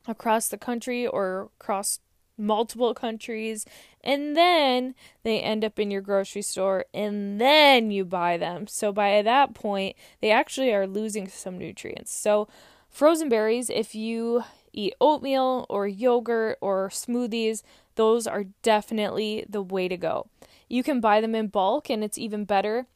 across 0.09 0.49
the 0.49 0.59
country 0.59 1.07
or 1.07 1.51
across 1.61 2.01
multiple 2.37 2.95
countries 2.95 3.65
and 4.03 4.37
then 4.37 4.95
they 5.23 5.41
end 5.41 5.65
up 5.65 5.79
in 5.79 5.91
your 5.91 6.01
grocery 6.01 6.43
store 6.43 6.85
and 6.93 7.41
then 7.41 7.91
you 7.91 8.05
buy 8.05 8.37
them 8.37 8.67
so 8.67 8.93
by 8.93 9.23
that 9.23 9.55
point 9.55 9.97
they 10.21 10.31
actually 10.31 10.73
are 10.73 10.87
losing 10.87 11.29
some 11.29 11.57
nutrients 11.57 12.13
so 12.13 12.49
frozen 12.91 13.29
berries 13.29 13.71
if 13.71 13.95
you 13.95 14.43
eat 14.73 14.95
oatmeal 15.01 15.65
or 15.69 15.87
yogurt 15.87 16.59
or 16.61 16.89
smoothies 16.89 17.63
those 17.95 18.27
are 18.27 18.45
definitely 18.63 19.45
the 19.49 19.63
way 19.63 19.89
to 19.89 19.97
go. 19.97 20.29
You 20.69 20.83
can 20.83 21.01
buy 21.01 21.21
them 21.21 21.35
in 21.35 21.49
bulk, 21.49 21.91
and 21.91 22.03
it's 22.03 22.19
even 22.19 22.45
better. 22.45 22.87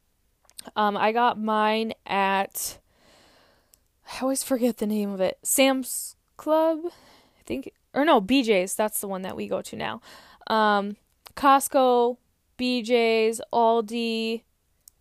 Um, 0.75 0.97
I 0.97 1.13
got 1.13 1.39
mine 1.39 1.95
at, 2.07 2.79
I 4.13 4.21
always 4.21 4.43
forget 4.43 4.79
the 4.79 4.87
name 4.87 5.11
of 5.11 5.21
it, 5.21 5.39
Sam's 5.43 6.17
Club, 6.37 6.81
I 6.87 7.43
think, 7.47 7.73
or 7.95 8.05
no, 8.05 8.21
BJ's. 8.21 8.75
That's 8.75 9.01
the 9.01 9.09
one 9.09 9.23
that 9.23 9.37
we 9.37 9.49
go 9.49 9.63
to 9.63 9.77
now. 9.77 10.01
Um, 10.47 10.97
Costco, 11.35 12.17
BJ's, 12.59 13.41
Aldi, 13.53 14.43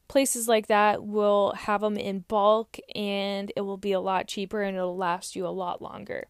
places 0.08 0.48
like 0.48 0.68
that 0.68 1.04
will 1.04 1.54
have 1.54 1.82
them 1.82 1.98
in 1.98 2.20
bulk 2.28 2.78
and 2.96 3.52
it 3.56 3.62
will 3.62 3.78
be 3.78 3.92
a 3.92 4.00
lot 4.00 4.28
cheaper 4.28 4.62
and 4.62 4.78
it'll 4.78 4.96
last 4.96 5.36
you 5.36 5.46
a 5.46 5.50
lot 5.50 5.82
longer. 5.82 6.28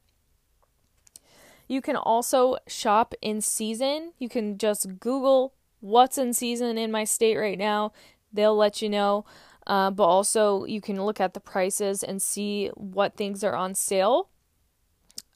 You 1.67 1.81
can 1.81 1.95
also 1.95 2.57
shop 2.67 3.13
in 3.21 3.41
season. 3.41 4.13
You 4.17 4.29
can 4.29 4.57
just 4.57 4.99
Google 4.99 5.53
what's 5.79 6.17
in 6.17 6.33
season 6.33 6.77
in 6.77 6.91
my 6.91 7.03
state 7.03 7.37
right 7.37 7.57
now. 7.57 7.91
They'll 8.31 8.55
let 8.55 8.81
you 8.81 8.89
know. 8.89 9.25
Uh, 9.65 9.91
but 9.91 10.05
also, 10.05 10.63
you 10.63 10.79
can 10.79 11.03
look 11.03 11.19
at 11.19 11.33
the 11.33 11.41
prices 11.41 12.01
and 12.01 12.21
see 12.21 12.69
what 12.75 13.17
things 13.17 13.43
are 13.43 13.55
on 13.55 13.75
sale. 13.75 14.29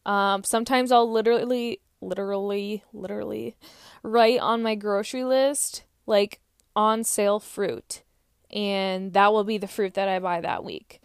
Um, 0.05 0.43
sometimes 0.43 0.91
I'll 0.91 1.11
literally, 1.11 1.79
literally, 2.01 2.83
literally 2.93 3.55
write 4.03 4.39
on 4.39 4.63
my 4.63 4.75
grocery 4.75 5.23
list 5.23 5.83
like 6.05 6.39
on 6.75 7.03
sale 7.03 7.39
fruit, 7.39 8.01
and 8.49 9.13
that 9.13 9.31
will 9.31 9.43
be 9.43 9.57
the 9.57 9.67
fruit 9.67 9.93
that 9.93 10.09
I 10.09 10.19
buy 10.19 10.41
that 10.41 10.63
week 10.63 11.01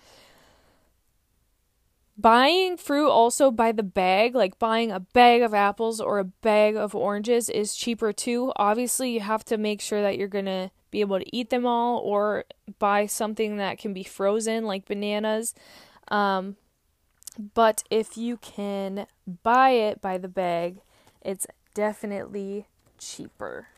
buying 2.17 2.77
fruit 2.77 3.09
also 3.09 3.51
by 3.51 3.73
the 3.73 3.83
bag, 3.83 4.35
like 4.35 4.59
buying 4.59 4.91
a 4.91 5.01
bag 5.01 5.43
of 5.43 5.53
apples 5.55 6.01
or 6.01 6.19
a 6.19 6.25
bag 6.25 6.77
of 6.77 6.95
oranges, 6.95 7.49
is 7.49 7.75
cheaper 7.75 8.13
too. 8.13 8.53
Obviously, 8.57 9.11
you 9.11 9.21
have 9.21 9.45
to 9.45 9.59
make 9.59 9.81
sure 9.81 10.03
that 10.03 10.17
you're 10.17 10.29
to 10.47 10.71
be 10.91 11.01
able 11.01 11.19
to 11.19 11.37
eat 11.37 11.51
them 11.51 11.67
all 11.67 11.99
or 11.99 12.45
buy 12.79 13.07
something 13.07 13.59
that 13.59 13.79
can 13.79 13.93
be 13.93 14.03
frozen, 14.03 14.65
like 14.65 14.87
bananas. 14.87 15.55
Um, 16.09 16.57
but 17.55 17.83
if 17.91 18.17
you 18.17 18.37
can 18.37 19.07
buy 19.43 19.71
it 19.71 20.01
by 20.01 20.19
the 20.19 20.29
bag, 20.29 20.79
it's 21.23 21.47
definitely 21.75 22.67
cheaper. 22.99 23.69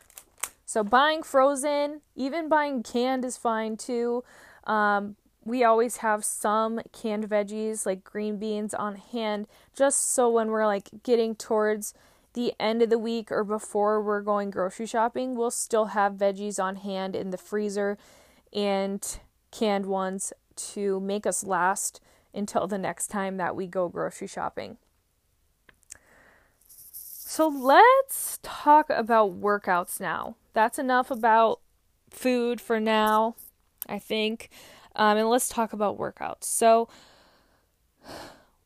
So 0.64 0.84
buying 0.84 1.22
frozen, 1.22 2.02
even 2.14 2.48
buying 2.48 2.82
canned 2.82 3.24
is 3.24 3.36
fine 3.36 3.76
too. 3.76 4.22
Um, 4.64 5.16
we 5.44 5.64
always 5.64 5.98
have 5.98 6.24
some 6.24 6.80
canned 6.92 7.28
veggies 7.28 7.86
like 7.86 8.04
green 8.04 8.36
beans 8.36 8.74
on 8.74 8.96
hand 8.96 9.46
just 9.74 10.12
so 10.12 10.28
when 10.28 10.48
we're 10.48 10.66
like 10.66 10.90
getting 11.02 11.34
towards 11.34 11.94
the 12.34 12.52
end 12.60 12.82
of 12.82 12.90
the 12.90 12.98
week 12.98 13.32
or 13.32 13.42
before 13.42 14.02
we're 14.02 14.20
going 14.20 14.50
grocery 14.50 14.86
shopping, 14.86 15.34
we'll 15.34 15.50
still 15.50 15.86
have 15.86 16.12
veggies 16.12 16.62
on 16.62 16.76
hand 16.76 17.16
in 17.16 17.30
the 17.30 17.38
freezer 17.38 17.96
and 18.52 19.18
canned 19.50 19.86
ones 19.86 20.32
to 20.54 21.00
make 21.00 21.26
us 21.26 21.42
last 21.42 22.00
until 22.38 22.66
the 22.66 22.78
next 22.78 23.08
time 23.08 23.36
that 23.36 23.54
we 23.54 23.66
go 23.66 23.88
grocery 23.88 24.28
shopping. 24.28 24.78
So 27.30 27.46
let's 27.46 28.38
talk 28.42 28.88
about 28.88 29.40
workouts 29.40 30.00
now. 30.00 30.36
That's 30.54 30.78
enough 30.78 31.10
about 31.10 31.60
food 32.10 32.60
for 32.60 32.80
now, 32.80 33.36
I 33.86 33.98
think. 33.98 34.48
Um, 34.96 35.18
and 35.18 35.28
let's 35.28 35.48
talk 35.48 35.72
about 35.72 35.98
workouts. 35.98 36.44
So, 36.44 36.88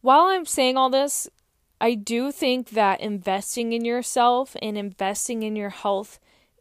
while 0.00 0.26
I'm 0.26 0.46
saying 0.46 0.76
all 0.76 0.90
this, 0.90 1.28
I 1.80 1.94
do 1.94 2.30
think 2.30 2.70
that 2.70 3.00
investing 3.00 3.72
in 3.72 3.84
yourself 3.84 4.56
and 4.62 4.78
investing 4.78 5.42
in 5.42 5.56
your 5.56 5.70
health 5.70 6.20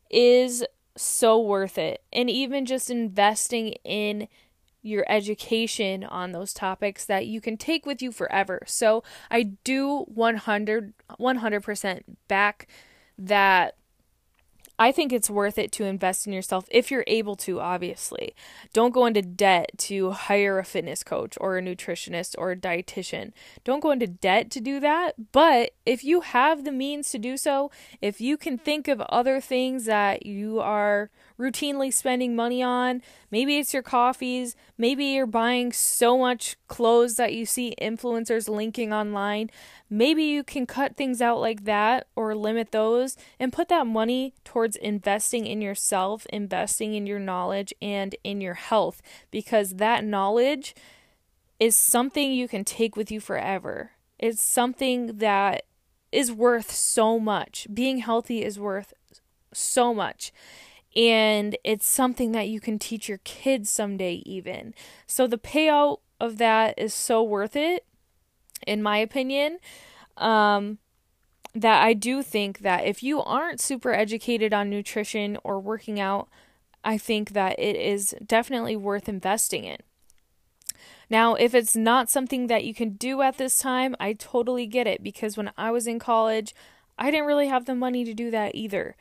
is 0.09 0.65
so 0.97 1.39
worth 1.39 1.77
it. 1.77 2.03
And 2.11 2.29
even 2.29 2.65
just 2.65 2.89
investing 2.89 3.69
in 3.83 4.27
your 4.81 5.05
education 5.07 6.03
on 6.03 6.31
those 6.31 6.53
topics 6.53 7.05
that 7.05 7.27
you 7.27 7.39
can 7.39 7.57
take 7.57 7.85
with 7.85 8.01
you 8.01 8.11
forever. 8.11 8.61
So 8.65 9.03
I 9.29 9.43
do 9.63 10.05
100 10.07 10.93
100% 11.19 12.03
back 12.27 12.67
that 13.17 13.75
I 14.81 14.91
think 14.91 15.13
it's 15.13 15.29
worth 15.29 15.59
it 15.59 15.71
to 15.73 15.85
invest 15.85 16.25
in 16.25 16.33
yourself 16.33 16.65
if 16.71 16.89
you're 16.89 17.03
able 17.05 17.35
to, 17.35 17.59
obviously. 17.61 18.33
Don't 18.73 18.95
go 18.95 19.05
into 19.05 19.21
debt 19.21 19.69
to 19.77 20.09
hire 20.09 20.57
a 20.57 20.65
fitness 20.65 21.03
coach 21.03 21.37
or 21.39 21.55
a 21.55 21.61
nutritionist 21.61 22.33
or 22.39 22.49
a 22.49 22.55
dietitian. 22.55 23.31
Don't 23.63 23.81
go 23.81 23.91
into 23.91 24.07
debt 24.07 24.49
to 24.49 24.59
do 24.59 24.79
that. 24.79 25.31
But 25.31 25.75
if 25.85 26.03
you 26.03 26.21
have 26.21 26.63
the 26.63 26.71
means 26.71 27.11
to 27.11 27.19
do 27.19 27.37
so, 27.37 27.69
if 28.01 28.19
you 28.19 28.37
can 28.37 28.57
think 28.57 28.87
of 28.87 29.01
other 29.01 29.39
things 29.39 29.85
that 29.85 30.25
you 30.25 30.59
are 30.59 31.11
routinely 31.41 31.91
spending 31.91 32.35
money 32.35 32.61
on. 32.61 33.01
Maybe 33.31 33.57
it's 33.57 33.73
your 33.73 33.83
coffees. 33.83 34.55
Maybe 34.77 35.05
you're 35.05 35.25
buying 35.25 35.73
so 35.73 36.17
much 36.17 36.55
clothes 36.67 37.15
that 37.15 37.33
you 37.33 37.45
see 37.45 37.75
influencers 37.81 38.47
linking 38.47 38.93
online. 38.93 39.49
Maybe 39.89 40.23
you 40.23 40.43
can 40.43 40.65
cut 40.65 40.95
things 40.95 41.21
out 41.21 41.39
like 41.39 41.65
that 41.65 42.07
or 42.15 42.35
limit 42.35 42.71
those 42.71 43.17
and 43.39 43.51
put 43.51 43.67
that 43.69 43.87
money 43.87 44.33
towards 44.45 44.75
investing 44.77 45.47
in 45.47 45.61
yourself, 45.61 46.25
investing 46.27 46.93
in 46.93 47.07
your 47.07 47.19
knowledge 47.19 47.73
and 47.81 48.15
in 48.23 48.39
your 48.39 48.53
health 48.53 49.01
because 49.31 49.75
that 49.75 50.05
knowledge 50.05 50.75
is 51.59 51.75
something 51.75 52.31
you 52.31 52.47
can 52.47 52.63
take 52.63 52.95
with 52.95 53.11
you 53.11 53.19
forever. 53.19 53.91
It's 54.19 54.41
something 54.41 55.17
that 55.17 55.63
is 56.11 56.31
worth 56.31 56.71
so 56.71 57.19
much. 57.19 57.67
Being 57.73 57.99
healthy 57.99 58.43
is 58.43 58.59
worth 58.59 58.93
so 59.53 59.93
much 59.93 60.31
and 60.95 61.57
it's 61.63 61.89
something 61.89 62.31
that 62.33 62.49
you 62.49 62.59
can 62.59 62.79
teach 62.79 63.07
your 63.07 63.19
kids 63.19 63.69
someday 63.69 64.21
even. 64.25 64.73
So 65.07 65.27
the 65.27 65.37
payout 65.37 65.99
of 66.19 66.37
that 66.37 66.75
is 66.77 66.93
so 66.93 67.23
worth 67.23 67.55
it 67.55 67.85
in 68.67 68.83
my 68.83 68.97
opinion. 68.97 69.59
Um, 70.17 70.77
that 71.53 71.83
i 71.83 71.93
do 71.93 72.23
think 72.23 72.59
that 72.59 72.85
if 72.85 73.03
you 73.03 73.21
aren't 73.21 73.59
super 73.59 73.91
educated 73.91 74.53
on 74.53 74.69
nutrition 74.69 75.37
or 75.43 75.59
working 75.59 75.99
out 75.99 76.29
i 76.83 76.97
think 76.97 77.31
that 77.31 77.59
it 77.59 77.75
is 77.75 78.15
definitely 78.25 78.75
worth 78.75 79.09
investing 79.09 79.65
in. 79.65 79.77
Now, 81.09 81.35
if 81.35 81.53
it's 81.53 81.75
not 81.75 82.09
something 82.09 82.47
that 82.47 82.63
you 82.63 82.73
can 82.73 82.91
do 82.91 83.21
at 83.21 83.37
this 83.37 83.57
time, 83.57 83.97
I 83.99 84.13
totally 84.13 84.65
get 84.65 84.87
it 84.87 85.03
because 85.03 85.35
when 85.35 85.51
I 85.57 85.69
was 85.69 85.85
in 85.85 85.99
college, 85.99 86.55
I 86.97 87.11
didn't 87.11 87.25
really 87.25 87.49
have 87.49 87.65
the 87.65 87.75
money 87.75 88.05
to 88.05 88.13
do 88.13 88.31
that 88.31 88.55
either. 88.55 88.95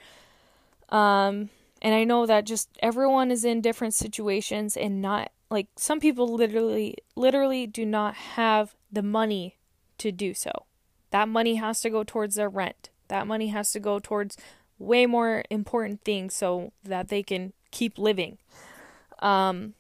Um, 0.89 1.51
and 1.83 1.95
I 1.95 2.05
know 2.05 2.27
that 2.27 2.45
just 2.45 2.69
everyone 2.81 3.31
is 3.31 3.45
in 3.45 3.61
different 3.61 3.95
situations 3.95 4.77
and 4.77 5.01
not 5.01 5.33
like 5.51 5.69
some 5.77 6.01
people 6.01 6.29
literally 6.29 6.97
literally 7.17 7.67
do 7.67 7.85
not 7.85 8.15
have 8.15 8.75
the 8.93 9.03
money 9.03 9.59
to 9.99 10.13
do 10.13 10.35
so. 10.35 10.67
That 11.11 11.29
money 11.29 11.57
has 11.57 11.81
to 11.81 11.91
go 11.91 12.05
towards 12.05 12.37
their 12.37 12.49
rent. 12.49 12.91
That 13.09 13.27
money 13.27 13.49
has 13.49 13.73
to 13.73 13.81
go 13.81 13.99
towards 13.99 14.37
way 14.79 15.07
more 15.07 15.43
important 15.51 16.03
things 16.05 16.35
so 16.35 16.73
that 16.85 17.09
they 17.09 17.23
can 17.23 17.53
keep 17.71 17.99
living. 17.99 18.39
Um 19.21 19.75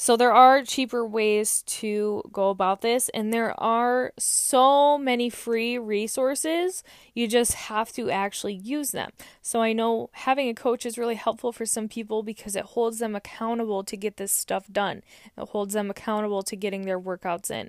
so 0.00 0.16
there 0.16 0.32
are 0.32 0.62
cheaper 0.62 1.06
ways 1.06 1.62
to 1.66 2.22
go 2.32 2.48
about 2.48 2.80
this, 2.80 3.10
and 3.10 3.34
there 3.34 3.52
are 3.60 4.14
so 4.16 4.96
many 4.96 5.28
free 5.28 5.76
resources. 5.76 6.82
You 7.12 7.28
just 7.28 7.52
have 7.52 7.92
to 7.92 8.10
actually 8.10 8.54
use 8.54 8.92
them. 8.92 9.10
So 9.42 9.60
I 9.60 9.74
know 9.74 10.08
having 10.12 10.48
a 10.48 10.54
coach 10.54 10.86
is 10.86 10.96
really 10.96 11.16
helpful 11.16 11.52
for 11.52 11.66
some 11.66 11.86
people 11.86 12.22
because 12.22 12.56
it 12.56 12.64
holds 12.64 12.98
them 12.98 13.14
accountable 13.14 13.84
to 13.84 13.94
get 13.94 14.16
this 14.16 14.32
stuff 14.32 14.72
done. 14.72 15.02
It 15.36 15.50
holds 15.50 15.74
them 15.74 15.90
accountable 15.90 16.42
to 16.44 16.56
getting 16.56 16.86
their 16.86 16.98
workouts 16.98 17.50
in 17.50 17.68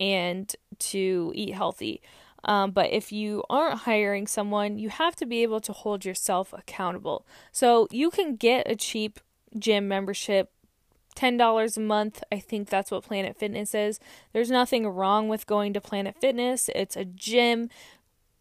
and 0.00 0.56
to 0.78 1.32
eat 1.34 1.52
healthy. 1.52 2.00
Um, 2.44 2.70
but 2.70 2.92
if 2.92 3.12
you 3.12 3.44
aren't 3.50 3.80
hiring 3.80 4.26
someone, 4.26 4.78
you 4.78 4.88
have 4.88 5.16
to 5.16 5.26
be 5.26 5.42
able 5.42 5.60
to 5.60 5.74
hold 5.74 6.06
yourself 6.06 6.54
accountable. 6.54 7.26
So 7.52 7.88
you 7.90 8.08
can 8.08 8.36
get 8.36 8.70
a 8.70 8.74
cheap 8.74 9.20
gym 9.58 9.86
membership 9.86 10.50
$10 11.18 11.76
a 11.76 11.80
month. 11.80 12.22
I 12.30 12.38
think 12.38 12.68
that's 12.68 12.90
what 12.90 13.04
Planet 13.04 13.36
Fitness 13.36 13.74
is. 13.74 13.98
There's 14.32 14.50
nothing 14.50 14.86
wrong 14.86 15.28
with 15.28 15.46
going 15.46 15.72
to 15.74 15.80
Planet 15.80 16.16
Fitness, 16.20 16.70
it's 16.74 16.96
a 16.96 17.04
gym. 17.04 17.68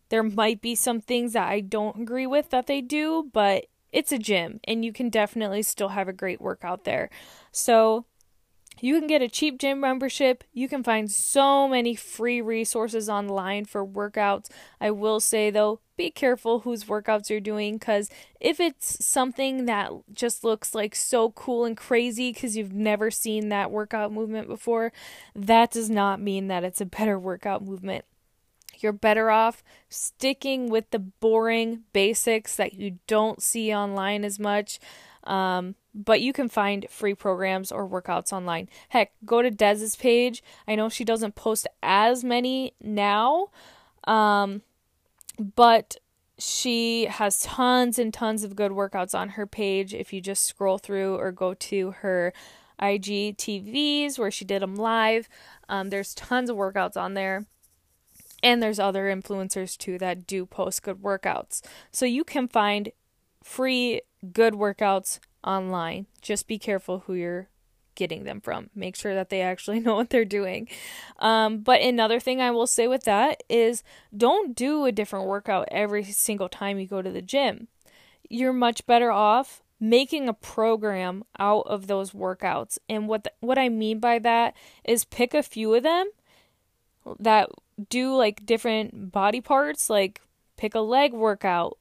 There 0.09 0.23
might 0.23 0.61
be 0.61 0.75
some 0.75 1.01
things 1.01 1.33
that 1.33 1.49
I 1.49 1.59
don't 1.59 2.01
agree 2.01 2.27
with 2.27 2.49
that 2.51 2.67
they 2.67 2.79
do, 2.79 3.29
but 3.33 3.65
it's 3.91 4.11
a 4.11 4.17
gym 4.17 4.59
and 4.65 4.85
you 4.85 4.93
can 4.93 5.09
definitely 5.09 5.63
still 5.63 5.89
have 5.89 6.07
a 6.07 6.13
great 6.13 6.39
workout 6.39 6.83
there. 6.83 7.09
So, 7.51 8.05
you 8.79 8.97
can 8.97 9.07
get 9.07 9.21
a 9.21 9.27
cheap 9.27 9.57
gym 9.57 9.79
membership. 9.79 10.43
You 10.53 10.67
can 10.67 10.83
find 10.83 11.11
so 11.11 11.67
many 11.67 11.95
free 11.95 12.41
resources 12.41 13.09
online 13.09 13.65
for 13.65 13.85
workouts. 13.85 14.49
I 14.79 14.91
will 14.91 15.19
say 15.19 15.49
though, 15.49 15.79
be 15.95 16.11
careful 16.11 16.59
whose 16.59 16.85
workouts 16.85 17.29
you're 17.29 17.39
doing 17.39 17.75
because 17.75 18.09
if 18.39 18.59
it's 18.59 19.03
something 19.03 19.65
that 19.65 19.91
just 20.13 20.43
looks 20.43 20.75
like 20.75 20.95
so 20.95 21.31
cool 21.31 21.65
and 21.65 21.75
crazy 21.75 22.31
because 22.31 22.55
you've 22.55 22.73
never 22.73 23.09
seen 23.09 23.49
that 23.49 23.71
workout 23.71 24.11
movement 24.11 24.47
before, 24.47 24.93
that 25.35 25.71
does 25.71 25.89
not 25.89 26.21
mean 26.21 26.47
that 26.47 26.63
it's 26.63 26.81
a 26.81 26.85
better 26.85 27.17
workout 27.17 27.63
movement. 27.63 28.05
You're 28.79 28.93
better 28.93 29.31
off 29.31 29.63
sticking 29.89 30.69
with 30.69 30.91
the 30.91 30.99
boring 30.99 31.83
basics 31.93 32.55
that 32.57 32.73
you 32.73 32.99
don't 33.07 33.41
see 33.41 33.73
online 33.73 34.23
as 34.23 34.39
much. 34.39 34.79
Um, 35.23 35.75
but 35.97 36.21
you 36.21 36.31
can 36.31 36.47
find 36.47 36.85
free 36.89 37.15
programs 37.15 37.71
or 37.71 37.89
workouts 37.89 38.31
online. 38.31 38.69
Heck, 38.89 39.13
go 39.25 39.41
to 39.41 39.49
Dez's 39.49 39.95
page. 39.95 40.43
I 40.67 40.75
know 40.75 40.89
she 40.89 41.03
doesn't 41.03 41.35
post 41.35 41.67
as 41.81 42.23
many 42.23 42.73
now, 42.79 43.47
um, 44.03 44.61
but 45.55 45.97
she 46.37 47.05
has 47.05 47.39
tons 47.39 47.97
and 47.97 48.13
tons 48.13 48.43
of 48.43 48.55
good 48.55 48.71
workouts 48.71 49.17
on 49.17 49.29
her 49.29 49.47
page. 49.47 49.93
If 49.93 50.13
you 50.13 50.21
just 50.21 50.45
scroll 50.45 50.77
through 50.77 51.15
or 51.15 51.31
go 51.31 51.55
to 51.55 51.91
her 51.91 52.31
IGTVs 52.79 54.19
where 54.19 54.29
she 54.29 54.45
did 54.45 54.61
them 54.61 54.75
live, 54.75 55.27
um, 55.67 55.89
there's 55.89 56.13
tons 56.13 56.51
of 56.51 56.57
workouts 56.57 56.95
on 56.95 57.15
there. 57.15 57.47
And 58.43 58.61
there's 58.61 58.77
other 58.77 59.05
influencers 59.05 59.75
too 59.75 59.97
that 59.97 60.27
do 60.27 60.45
post 60.45 60.83
good 60.83 61.01
workouts. 61.01 61.63
So 61.91 62.05
you 62.05 62.23
can 62.23 62.47
find 62.47 62.91
free 63.43 64.01
good 64.31 64.53
workouts 64.53 65.19
online. 65.43 66.07
Just 66.21 66.47
be 66.47 66.57
careful 66.57 67.03
who 67.05 67.13
you're 67.13 67.49
getting 67.95 68.23
them 68.23 68.39
from. 68.39 68.69
Make 68.75 68.95
sure 68.95 69.13
that 69.13 69.29
they 69.29 69.41
actually 69.41 69.79
know 69.81 69.95
what 69.95 70.09
they're 70.09 70.25
doing. 70.25 70.69
Um, 71.19 71.59
but 71.59 71.81
another 71.81 72.19
thing 72.19 72.41
I 72.41 72.51
will 72.51 72.67
say 72.67 72.87
with 72.87 73.03
that 73.03 73.43
is 73.49 73.83
don't 74.15 74.55
do 74.55 74.85
a 74.85 74.91
different 74.91 75.27
workout 75.27 75.67
every 75.71 76.03
single 76.03 76.47
time 76.47 76.79
you 76.79 76.87
go 76.87 77.01
to 77.01 77.11
the 77.11 77.21
gym. 77.21 77.67
You're 78.29 78.53
much 78.53 78.85
better 78.85 79.11
off 79.11 79.61
making 79.79 80.27
a 80.27 80.33
program 80.33 81.23
out 81.37 81.65
of 81.67 81.87
those 81.87 82.11
workouts. 82.11 82.77
And 82.89 83.07
what 83.07 83.25
the, 83.25 83.31
what 83.39 83.57
I 83.57 83.69
mean 83.69 83.99
by 83.99 84.19
that 84.19 84.55
is 84.83 85.05
pick 85.05 85.33
a 85.33 85.43
few 85.43 85.73
of 85.75 85.83
them 85.83 86.09
that 87.19 87.49
do 87.89 88.15
like 88.15 88.45
different 88.45 89.11
body 89.11 89.41
parts, 89.41 89.89
like 89.89 90.21
pick 90.57 90.73
a 90.73 90.79
leg 90.79 91.13
workout, 91.13 91.77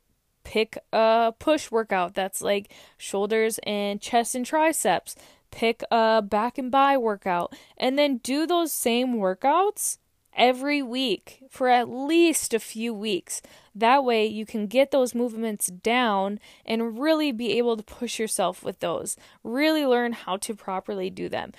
pick 0.47 0.79
a 0.93 1.35
push 1.41 1.73
workout 1.73 2.15
that's 2.15 2.41
like 2.41 2.73
shoulders 2.97 3.59
and 3.65 4.01
chest 4.01 4.37
and 4.37 4.47
triceps. 4.47 5.17
Pick 5.51 5.83
a 5.91 6.23
back 6.23 6.57
and 6.57 6.71
bi 6.71 6.97
workout 6.97 7.53
and 7.77 7.99
then 7.99 8.19
do 8.19 8.47
those 8.47 8.71
same 8.71 9.17
workouts 9.17 9.99
every 10.35 10.83
week 10.83 11.43
for 11.51 11.69
at 11.69 11.89
least 11.89 12.55
a 12.55 12.61
few 12.61 12.95
weeks. 12.95 13.43
That 13.75 14.05
way, 14.05 14.25
you 14.27 14.47
can 14.47 14.69
get 14.69 14.93
those 14.93 15.17
movements 15.17 15.67
down 15.67 16.39
and 16.65 17.01
really 17.01 17.33
be 17.33 17.59
able 17.59 17.77
to 17.77 17.83
push 17.83 18.21
yourself 18.21 18.63
with 18.63 18.79
those. 18.79 19.17
Really 19.43 19.85
learn 19.85 20.13
how 20.13 20.37
to 20.37 20.55
properly 20.55 21.11
do 21.11 21.29
them. 21.29 21.53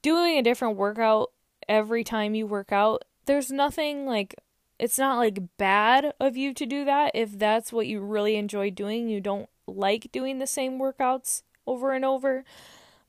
Doing 0.00 0.38
a 0.38 0.42
different 0.42 0.78
workout 0.78 1.32
every 1.68 2.02
time 2.02 2.34
you 2.34 2.46
work 2.46 2.72
out, 2.72 3.04
there's 3.26 3.50
nothing 3.50 4.06
like 4.06 4.34
it's 4.80 4.98
not 4.98 5.18
like 5.18 5.38
bad 5.58 6.14
of 6.18 6.38
you 6.38 6.54
to 6.54 6.64
do 6.64 6.86
that 6.86 7.10
if 7.14 7.38
that's 7.38 7.70
what 7.70 7.86
you 7.86 8.00
really 8.00 8.36
enjoy 8.36 8.70
doing. 8.70 9.10
You 9.10 9.20
don't 9.20 9.48
like 9.66 10.10
doing 10.10 10.38
the 10.38 10.46
same 10.46 10.78
workouts 10.78 11.42
over 11.66 11.92
and 11.92 12.02
over. 12.02 12.44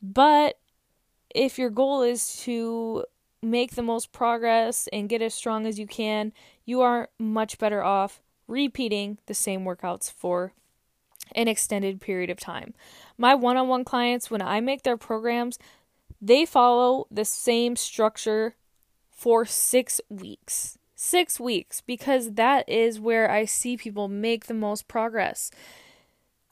But 0.01 0.59
if 1.33 1.57
your 1.57 1.69
goal 1.69 2.01
is 2.01 2.35
to 2.41 3.05
make 3.41 3.75
the 3.75 3.81
most 3.81 4.11
progress 4.11 4.89
and 4.91 5.07
get 5.07 5.21
as 5.21 5.33
strong 5.33 5.65
as 5.65 5.79
you 5.79 5.87
can, 5.87 6.33
you 6.65 6.81
are 6.81 7.07
much 7.17 7.57
better 7.57 7.81
off 7.81 8.21
repeating 8.47 9.19
the 9.27 9.33
same 9.33 9.63
workouts 9.63 10.11
for 10.11 10.51
an 11.33 11.47
extended 11.47 12.01
period 12.01 12.29
of 12.29 12.37
time. 12.37 12.73
My 13.17 13.33
one 13.33 13.55
on 13.55 13.69
one 13.69 13.85
clients, 13.85 14.29
when 14.29 14.41
I 14.41 14.59
make 14.59 14.83
their 14.83 14.97
programs, 14.97 15.57
they 16.21 16.45
follow 16.45 17.07
the 17.09 17.23
same 17.23 17.77
structure 17.77 18.55
for 19.09 19.45
six 19.45 20.01
weeks. 20.09 20.77
Six 21.03 21.39
weeks, 21.39 21.81
because 21.81 22.33
that 22.33 22.67
is 22.69 22.99
where 22.99 23.29
I 23.29 23.45
see 23.45 23.75
people 23.75 24.07
make 24.07 24.45
the 24.45 24.53
most 24.53 24.87
progress 24.87 25.49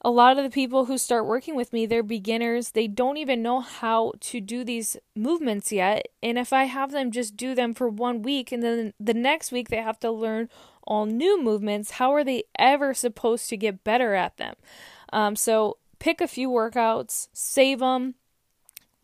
a 0.01 0.09
lot 0.09 0.37
of 0.37 0.43
the 0.43 0.49
people 0.49 0.85
who 0.85 0.97
start 0.97 1.25
working 1.25 1.55
with 1.55 1.73
me, 1.73 1.85
they're 1.85 2.03
beginners. 2.03 2.71
They 2.71 2.87
don't 2.87 3.17
even 3.17 3.41
know 3.41 3.59
how 3.59 4.13
to 4.21 4.39
do 4.39 4.63
these 4.63 4.95
movements 5.15 5.71
yet. 5.71 6.07
And 6.23 6.37
if 6.37 6.53
I 6.53 6.65
have 6.65 6.91
them 6.91 7.11
just 7.11 7.35
do 7.35 7.53
them 7.53 7.73
for 7.73 7.89
one 7.89 8.21
week 8.21 8.51
and 8.51 8.63
then 8.63 8.93
the 8.99 9.13
next 9.13 9.51
week 9.51 9.69
they 9.69 9.81
have 9.81 9.99
to 9.99 10.11
learn 10.11 10.49
all 10.83 11.05
new 11.05 11.41
movements, 11.41 11.91
how 11.91 12.13
are 12.13 12.23
they 12.23 12.43
ever 12.57 12.93
supposed 12.93 13.49
to 13.49 13.57
get 13.57 13.83
better 13.83 14.13
at 14.13 14.37
them? 14.37 14.55
Um, 15.11 15.35
so 15.35 15.77
pick 15.99 16.21
a 16.21 16.27
few 16.27 16.49
workouts, 16.49 17.27
save 17.33 17.79
them, 17.79 18.15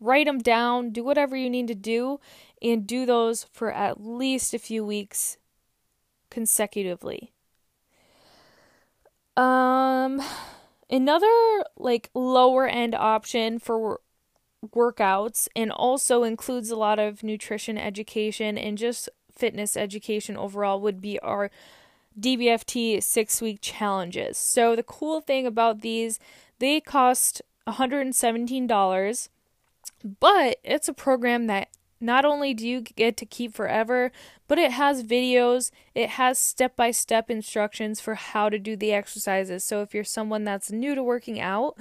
write 0.00 0.26
them 0.26 0.38
down, 0.38 0.90
do 0.90 1.02
whatever 1.02 1.36
you 1.36 1.50
need 1.50 1.68
to 1.68 1.74
do, 1.74 2.20
and 2.62 2.86
do 2.86 3.06
those 3.06 3.44
for 3.52 3.72
at 3.72 4.00
least 4.00 4.54
a 4.54 4.58
few 4.58 4.84
weeks 4.84 5.36
consecutively. 6.30 7.32
Um 9.36 10.22
Another 10.88 11.64
like 11.76 12.10
lower 12.14 12.68
end 12.68 12.94
option 12.94 13.58
for 13.58 14.00
workouts 14.64 15.48
and 15.56 15.72
also 15.72 16.22
includes 16.22 16.70
a 16.70 16.76
lot 16.76 16.98
of 16.98 17.22
nutrition 17.22 17.76
education 17.76 18.56
and 18.56 18.78
just 18.78 19.08
fitness 19.32 19.76
education 19.76 20.36
overall 20.36 20.80
would 20.80 21.00
be 21.00 21.18
our 21.20 21.50
DBFT 22.18 23.02
6 23.02 23.42
week 23.42 23.58
challenges. 23.60 24.38
So 24.38 24.76
the 24.76 24.82
cool 24.82 25.20
thing 25.20 25.44
about 25.44 25.80
these, 25.80 26.18
they 26.60 26.80
cost 26.80 27.42
$117, 27.66 29.28
but 30.20 30.58
it's 30.64 30.88
a 30.88 30.92
program 30.92 31.46
that 31.46 31.68
not 32.00 32.24
only 32.24 32.52
do 32.52 32.68
you 32.68 32.82
get 32.82 33.16
to 33.16 33.26
keep 33.26 33.54
forever, 33.54 34.12
but 34.48 34.58
it 34.58 34.72
has 34.72 35.02
videos, 35.02 35.70
it 35.94 36.10
has 36.10 36.38
step 36.38 36.76
by 36.76 36.90
step 36.90 37.30
instructions 37.30 38.00
for 38.00 38.14
how 38.14 38.48
to 38.48 38.58
do 38.58 38.76
the 38.76 38.92
exercises. 38.92 39.64
So 39.64 39.82
if 39.82 39.94
you're 39.94 40.04
someone 40.04 40.44
that's 40.44 40.70
new 40.70 40.94
to 40.94 41.02
working 41.02 41.40
out, 41.40 41.78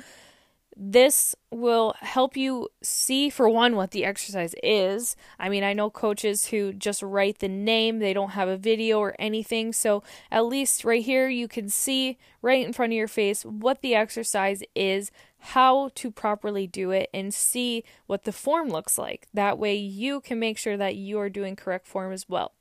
this 0.76 1.36
will 1.52 1.96
help 2.02 2.36
you 2.36 2.68
see 2.84 3.30
for 3.30 3.48
one 3.48 3.76
what 3.76 3.92
the 3.92 4.04
exercise 4.04 4.54
is. 4.62 5.16
I 5.40 5.48
mean, 5.48 5.64
I 5.64 5.74
know 5.74 5.90
coaches 5.90 6.48
who 6.48 6.74
just 6.74 7.02
write 7.02 7.40
the 7.40 7.48
name, 7.48 8.00
they 8.00 8.14
don't 8.14 8.32
have 8.32 8.50
a 8.50 8.58
video 8.58 9.00
or 9.00 9.16
anything. 9.18 9.72
So, 9.72 10.04
at 10.32 10.46
least 10.46 10.84
right 10.84 11.04
here 11.04 11.30
you 11.30 11.48
can 11.48 11.70
see 11.70 12.18
right 12.42 12.66
in 12.66 12.74
front 12.74 12.92
of 12.92 12.98
your 12.98 13.08
face 13.08 13.46
what 13.46 13.82
the 13.82 13.96
exercise 13.96 14.64
is, 14.76 15.12
how 15.40 15.92
to 15.96 16.12
properly 16.12 16.68
do 16.68 16.92
it 16.92 17.10
and 17.14 17.34
see 17.34 17.84
what 18.08 18.24
the 18.24 18.32
form 18.34 18.68
looks 18.68 18.98
like. 18.98 19.28
That 19.34 19.58
way, 19.58 19.76
you 19.76 20.20
can 20.20 20.40
make 20.40 20.58
sure 20.58 20.76
that 20.76 20.96
you 20.96 21.20
are 21.20 21.30
doing 21.30 21.56
correct 21.56 21.88
form 21.88 22.12
as 22.12 22.28
well. 22.28 22.55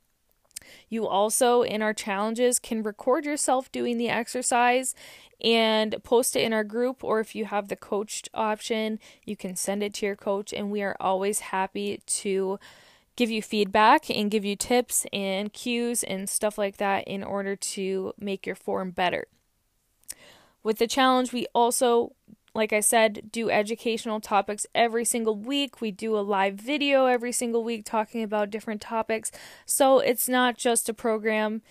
You 0.89 1.07
also, 1.07 1.61
in 1.61 1.81
our 1.81 1.93
challenges, 1.93 2.59
can 2.59 2.83
record 2.83 3.25
yourself 3.25 3.71
doing 3.71 3.97
the 3.97 4.09
exercise 4.09 4.95
and 5.41 5.95
post 6.03 6.35
it 6.35 6.41
in 6.41 6.53
our 6.53 6.63
group, 6.63 7.03
or 7.03 7.19
if 7.19 7.35
you 7.35 7.45
have 7.45 7.67
the 7.67 7.75
coached 7.75 8.29
option, 8.33 8.99
you 9.25 9.35
can 9.35 9.55
send 9.55 9.83
it 9.83 9.93
to 9.95 10.05
your 10.05 10.15
coach, 10.15 10.53
and 10.53 10.71
we 10.71 10.81
are 10.81 10.95
always 10.99 11.39
happy 11.39 12.01
to 12.05 12.59
give 13.15 13.29
you 13.29 13.41
feedback 13.41 14.09
and 14.09 14.31
give 14.31 14.43
you 14.43 14.55
tips 14.55 15.05
and 15.13 15.53
cues 15.53 16.03
and 16.03 16.29
stuff 16.29 16.57
like 16.57 16.77
that 16.77 17.07
in 17.07 17.23
order 17.23 17.55
to 17.55 18.13
make 18.19 18.45
your 18.45 18.55
form 18.55 18.91
better. 18.91 19.27
With 20.63 20.79
the 20.79 20.87
challenge, 20.87 21.31
we 21.31 21.45
also 21.53 22.13
like 22.55 22.71
I 22.71 22.79
said, 22.79 23.29
do 23.31 23.49
educational 23.49 24.21
topics 24.21 24.65
every 24.73 25.03
single 25.03 25.35
week. 25.35 25.81
We 25.81 25.91
do 25.91 26.17
a 26.17 26.21
live 26.21 26.55
video 26.55 27.05
every 27.05 27.33
single 27.33 27.65
week 27.65 27.83
talking 27.85 28.23
about 28.23 28.49
different 28.49 28.79
topics. 28.79 29.29
So 29.65 29.99
it's 29.99 30.29
not 30.29 30.57
just 30.57 30.87
a 30.87 30.93
program. 30.93 31.61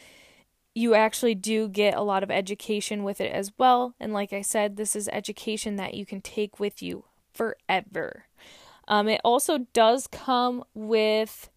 You 0.74 0.94
actually 0.94 1.34
do 1.34 1.68
get 1.68 1.94
a 1.94 2.02
lot 2.02 2.22
of 2.22 2.30
education 2.30 3.02
with 3.02 3.18
it 3.18 3.32
as 3.32 3.50
well. 3.56 3.94
And 3.98 4.12
like 4.12 4.34
I 4.34 4.42
said, 4.42 4.76
this 4.76 4.94
is 4.94 5.08
education 5.08 5.76
that 5.76 5.94
you 5.94 6.04
can 6.04 6.20
take 6.20 6.60
with 6.60 6.82
you 6.82 7.04
forever. 7.32 8.26
Um, 8.86 9.08
it 9.08 9.22
also 9.24 9.58
does 9.72 10.06
come 10.06 10.64
with 10.74 11.48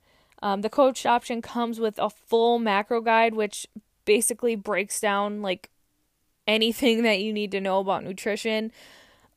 um, 0.41 0.61
the 0.61 0.69
coach 0.69 1.05
option 1.05 1.41
comes 1.41 1.81
with 1.81 1.99
a 1.99 2.09
full 2.09 2.59
macro 2.59 3.01
guide, 3.01 3.33
which 3.33 3.67
basically 4.05 4.55
breaks 4.55 5.01
down 5.01 5.41
like 5.41 5.69
anything 6.47 7.03
that 7.03 7.19
you 7.19 7.33
need 7.33 7.51
to 7.51 7.59
know 7.59 7.79
about 7.79 8.05
nutrition. 8.05 8.71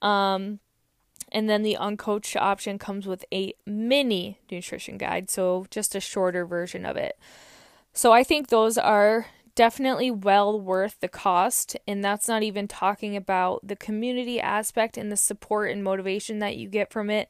Um, 0.03 0.61
and 1.33 1.49
then 1.49 1.63
the 1.63 1.77
uncoached 1.79 2.37
option 2.37 2.79
comes 2.79 3.07
with 3.07 3.25
a 3.33 3.55
mini 3.67 4.39
nutrition 4.51 4.99
guide, 4.99 5.31
so 5.31 5.67
just 5.71 5.95
a 5.95 6.01
shorter 6.01 6.45
version 6.45 6.85
of 6.85 6.97
it. 6.97 7.19
So 7.93 8.13
I 8.13 8.25
think 8.25 8.49
those 8.49 8.79
are 8.79 9.27
definitely 9.55 10.11
well 10.11 10.59
worth 10.59 11.01
the 11.01 11.09
cost. 11.09 11.77
And 11.87 12.03
that's 12.05 12.29
not 12.29 12.43
even 12.43 12.69
talking 12.69 13.17
about 13.17 13.67
the 13.67 13.77
community 13.77 14.41
aspect 14.41 14.97
and 14.97 15.11
the 15.11 15.17
support 15.17 15.71
and 15.71 15.85
motivation 15.85 16.39
that 16.39 16.57
you 16.57 16.69
get 16.69 16.91
from 16.91 17.11
it. 17.11 17.29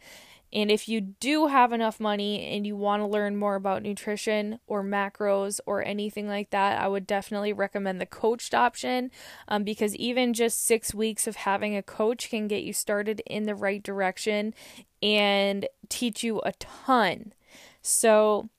And 0.53 0.71
if 0.71 0.89
you 0.89 1.01
do 1.01 1.47
have 1.47 1.73
enough 1.73 2.01
money 2.01 2.47
and 2.47 2.67
you 2.67 2.77
want 2.77 3.03
to 3.03 3.07
learn 3.07 3.37
more 3.37 3.55
about 3.55 3.83
nutrition 3.83 4.59
or 4.67 4.83
macros 4.83 5.61
or 5.65 5.85
anything 5.85 6.27
like 6.27 6.51
that, 6.51 6.81
I 6.81 6.89
would 6.89 7.07
definitely 7.07 7.53
recommend 7.53 8.01
the 8.01 8.07
coached 8.07 8.55
option 8.55 9.11
um, 9.49 9.63
because 9.63 9.95
even 9.97 10.35
just 10.35 10.65
six 10.65 10.93
weeks 10.93 11.27
of 11.27 11.37
having 11.37 11.77
a 11.77 11.83
coach 11.83 12.31
can 12.31 12.49
get 12.49 12.65
you 12.65 12.73
started 12.73 13.23
in 13.27 13.45
the 13.45 13.55
right 13.55 13.83
direction 13.83 14.55
and 15.03 15.67
teach 15.89 16.25
you 16.25 16.41
a 16.45 16.53
ton. 16.53 17.33
So, 17.83 18.51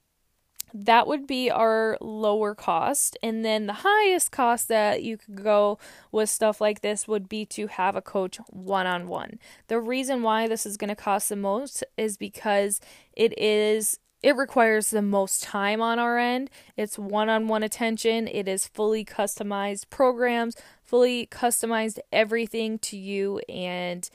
that 0.74 1.08
would 1.08 1.28
be 1.28 1.50
our 1.50 1.98
lower 2.02 2.56
cost. 2.56 3.18
And 3.22 3.44
then 3.44 3.66
the 3.66 3.74
highest 3.84 4.32
cost 4.32 4.68
that 4.68 5.04
you 5.04 5.18
could 5.18 5.44
go 5.44 5.78
with 6.12 6.30
stuff 6.30 6.62
like 6.62 6.82
this 6.82 7.08
would 7.08 7.28
be 7.28 7.46
to 7.48 7.68
have 7.68 7.96
a 7.96 8.02
coach 8.02 8.38
one 8.50 8.88
on 8.88 9.08
one. 9.08 9.40
The 9.68 9.80
reason 9.80 10.24
why 10.24 10.48
this 10.48 10.66
is 10.66 10.78
going 10.78 10.90
to 10.90 10.96
cost 10.96 11.30
the 11.30 11.36
most 11.36 11.84
is 11.98 12.18
because 12.18 12.80
it 13.14 13.38
is 13.38 14.00
it 14.24 14.36
requires 14.36 14.92
the 14.92 15.02
most 15.02 15.42
time 15.42 15.82
on 15.82 15.98
our 15.98 16.20
end. 16.20 16.52
It's 16.78 17.00
one 17.00 17.28
on 17.28 17.48
one 17.48 17.64
attention. 17.64 18.28
It 18.28 18.48
is 18.48 18.68
fully 18.68 19.04
customized 19.04 19.90
programs, 19.90 20.56
fully 20.84 21.26
customized 21.26 21.98
everything 22.12 22.78
to 22.80 22.98
you, 22.98 23.40
and 23.50 24.08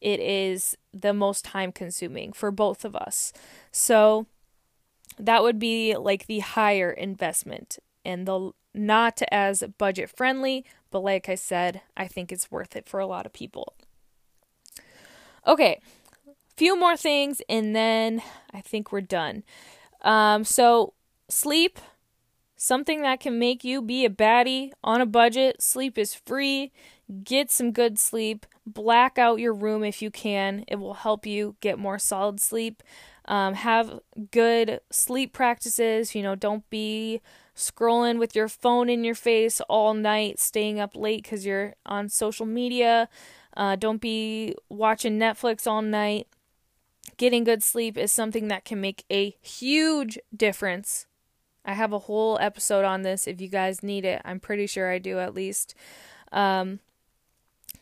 it 0.00 0.20
is 0.20 0.76
the 0.94 1.12
most 1.12 1.44
time 1.44 1.72
consuming 1.72 2.32
for 2.32 2.52
both 2.52 2.84
of 2.84 2.94
us. 2.94 3.32
So, 3.72 4.26
that 5.18 5.42
would 5.42 5.58
be 5.58 5.96
like 5.96 6.26
the 6.26 6.40
higher 6.40 6.90
investment 6.90 7.78
and 8.04 8.26
the 8.26 8.52
not 8.74 9.20
as 9.30 9.64
budget 9.76 10.10
friendly, 10.10 10.64
but 10.90 11.00
like 11.00 11.28
I 11.28 11.34
said, 11.34 11.82
I 11.96 12.06
think 12.06 12.32
it's 12.32 12.50
worth 12.50 12.76
it 12.76 12.88
for 12.88 13.00
a 13.00 13.06
lot 13.06 13.26
of 13.26 13.32
people. 13.32 13.74
Okay, 15.46 15.80
few 16.56 16.78
more 16.78 16.96
things 16.96 17.40
and 17.48 17.74
then 17.74 18.22
I 18.52 18.60
think 18.60 18.92
we're 18.92 19.00
done. 19.00 19.44
Um, 20.02 20.44
so 20.44 20.94
sleep, 21.28 21.78
something 22.56 23.02
that 23.02 23.20
can 23.20 23.38
make 23.38 23.64
you 23.64 23.80
be 23.82 24.04
a 24.04 24.10
baddie 24.10 24.72
on 24.82 25.00
a 25.00 25.06
budget. 25.06 25.62
Sleep 25.62 25.98
is 25.98 26.14
free. 26.14 26.72
Get 27.24 27.50
some 27.50 27.72
good 27.72 27.98
sleep. 27.98 28.44
Black 28.66 29.18
out 29.18 29.38
your 29.38 29.54
room 29.54 29.82
if 29.82 30.02
you 30.02 30.10
can. 30.10 30.64
It 30.68 30.76
will 30.76 30.94
help 30.94 31.24
you 31.24 31.56
get 31.60 31.78
more 31.78 31.98
solid 31.98 32.40
sleep. 32.40 32.82
Um, 33.24 33.54
have 33.54 34.00
good 34.30 34.80
sleep 34.90 35.32
practices. 35.32 36.14
You 36.14 36.22
know, 36.22 36.34
don't 36.34 36.68
be 36.68 37.20
scrolling 37.56 38.18
with 38.18 38.36
your 38.36 38.48
phone 38.48 38.88
in 38.88 39.04
your 39.04 39.14
face 39.14 39.60
all 39.68 39.94
night, 39.94 40.38
staying 40.38 40.78
up 40.80 40.94
late 40.94 41.22
because 41.22 41.46
you're 41.46 41.74
on 41.86 42.08
social 42.08 42.46
media. 42.46 43.08
Uh, 43.56 43.74
don't 43.74 44.00
be 44.00 44.54
watching 44.68 45.18
Netflix 45.18 45.66
all 45.66 45.82
night. 45.82 46.26
Getting 47.16 47.42
good 47.42 47.62
sleep 47.62 47.96
is 47.98 48.12
something 48.12 48.48
that 48.48 48.64
can 48.64 48.80
make 48.80 49.04
a 49.10 49.36
huge 49.40 50.18
difference. 50.34 51.06
I 51.64 51.72
have 51.72 51.92
a 51.92 51.98
whole 51.98 52.38
episode 52.40 52.84
on 52.84 53.02
this 53.02 53.26
if 53.26 53.40
you 53.40 53.48
guys 53.48 53.82
need 53.82 54.04
it. 54.04 54.22
I'm 54.24 54.40
pretty 54.40 54.66
sure 54.66 54.90
I 54.90 54.98
do 54.98 55.18
at 55.18 55.34
least. 55.34 55.74
Um, 56.32 56.80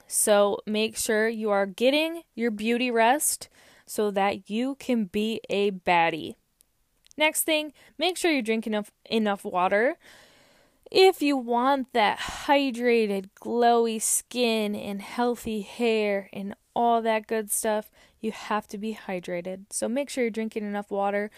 so 0.07 0.59
make 0.67 0.97
sure 0.97 1.29
you 1.29 1.51
are 1.51 1.67
getting 1.67 2.23
your 2.35 2.51
beauty 2.51 2.91
rest 2.91 3.49
so 3.87 4.11
that 4.11 4.51
you 4.51 4.77
can 4.77 5.05
be 5.05 5.41
a 5.49 5.71
baddie. 5.71 6.35
Next 7.17 7.43
thing, 7.43 7.73
make 7.99 8.17
sure 8.17 8.31
you 8.31 8.43
drink 8.43 8.67
enough 8.67 8.91
enough 9.09 9.45
water. 9.45 9.97
If 10.91 11.21
you 11.21 11.37
want 11.37 11.93
that 11.95 12.19
hydrated, 12.19 13.31
glowy 13.41 14.01
skin 14.01 14.75
and 14.77 15.03
healthy 15.03 15.63
hair 15.63 16.29
and 16.33 16.55
all 16.75 17.03
that 17.03 17.27
good 17.27 17.51
stuff, 17.51 17.91
you 18.21 18.33
have 18.33 18.69
to 18.69 18.79
be 18.79 18.99
hydrated. 19.07 19.65
So 19.71 19.89
make 19.89 20.11
sure 20.11 20.25
you're 20.25 20.31
drinking 20.31 20.65
enough 20.65 20.91
water. 20.91 21.31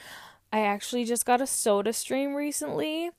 I 0.52 0.60
actually 0.60 1.04
just 1.04 1.24
got 1.24 1.40
a 1.40 1.44
SodaStream 1.44 2.34
recently. 2.34 3.10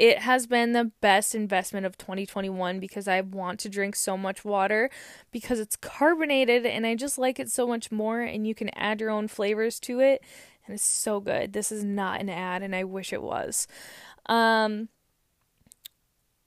It 0.00 0.20
has 0.20 0.46
been 0.46 0.72
the 0.72 0.92
best 1.02 1.34
investment 1.34 1.84
of 1.84 1.98
2021 1.98 2.80
because 2.80 3.06
I 3.06 3.20
want 3.20 3.60
to 3.60 3.68
drink 3.68 3.94
so 3.94 4.16
much 4.16 4.46
water 4.46 4.88
because 5.30 5.60
it's 5.60 5.76
carbonated 5.76 6.64
and 6.64 6.86
I 6.86 6.94
just 6.94 7.18
like 7.18 7.38
it 7.38 7.50
so 7.50 7.66
much 7.66 7.92
more 7.92 8.22
and 8.22 8.46
you 8.46 8.54
can 8.54 8.70
add 8.70 9.02
your 9.02 9.10
own 9.10 9.28
flavors 9.28 9.78
to 9.80 10.00
it 10.00 10.22
and 10.64 10.72
it's 10.74 10.82
so 10.82 11.20
good. 11.20 11.52
This 11.52 11.70
is 11.70 11.84
not 11.84 12.22
an 12.22 12.30
ad 12.30 12.62
and 12.62 12.74
I 12.74 12.82
wish 12.82 13.12
it 13.12 13.22
was. 13.22 13.68
Um 14.24 14.88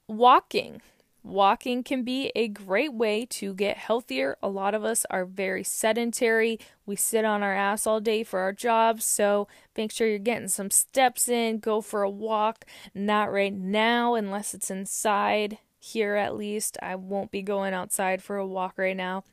walking 0.07 0.81
Walking 1.23 1.83
can 1.83 2.03
be 2.03 2.33
a 2.35 2.49
great 2.49 2.93
way 2.93 3.25
to 3.27 3.53
get 3.53 3.77
healthier. 3.77 4.37
A 4.43 4.49
lot 4.49 4.75
of 4.75 4.83
us 4.83 5.05
are 5.09 5.23
very 5.23 5.63
sedentary. 5.63 6.59
We 6.85 6.97
sit 6.97 7.23
on 7.23 7.41
our 7.41 7.53
ass 7.53 7.87
all 7.87 8.01
day 8.01 8.23
for 8.23 8.39
our 8.41 8.51
jobs, 8.51 9.05
so 9.05 9.47
make 9.77 9.93
sure 9.93 10.05
you're 10.05 10.19
getting 10.19 10.49
some 10.49 10.69
steps 10.69 11.29
in. 11.29 11.59
Go 11.59 11.79
for 11.79 12.03
a 12.03 12.09
walk. 12.09 12.65
Not 12.93 13.31
right 13.31 13.53
now, 13.53 14.15
unless 14.15 14.53
it's 14.53 14.69
inside. 14.69 15.59
Here, 15.79 16.15
at 16.15 16.35
least, 16.35 16.77
I 16.81 16.95
won't 16.95 17.31
be 17.31 17.41
going 17.41 17.73
outside 17.73 18.21
for 18.21 18.35
a 18.35 18.45
walk 18.45 18.73
right 18.77 18.95
now. 18.95 19.23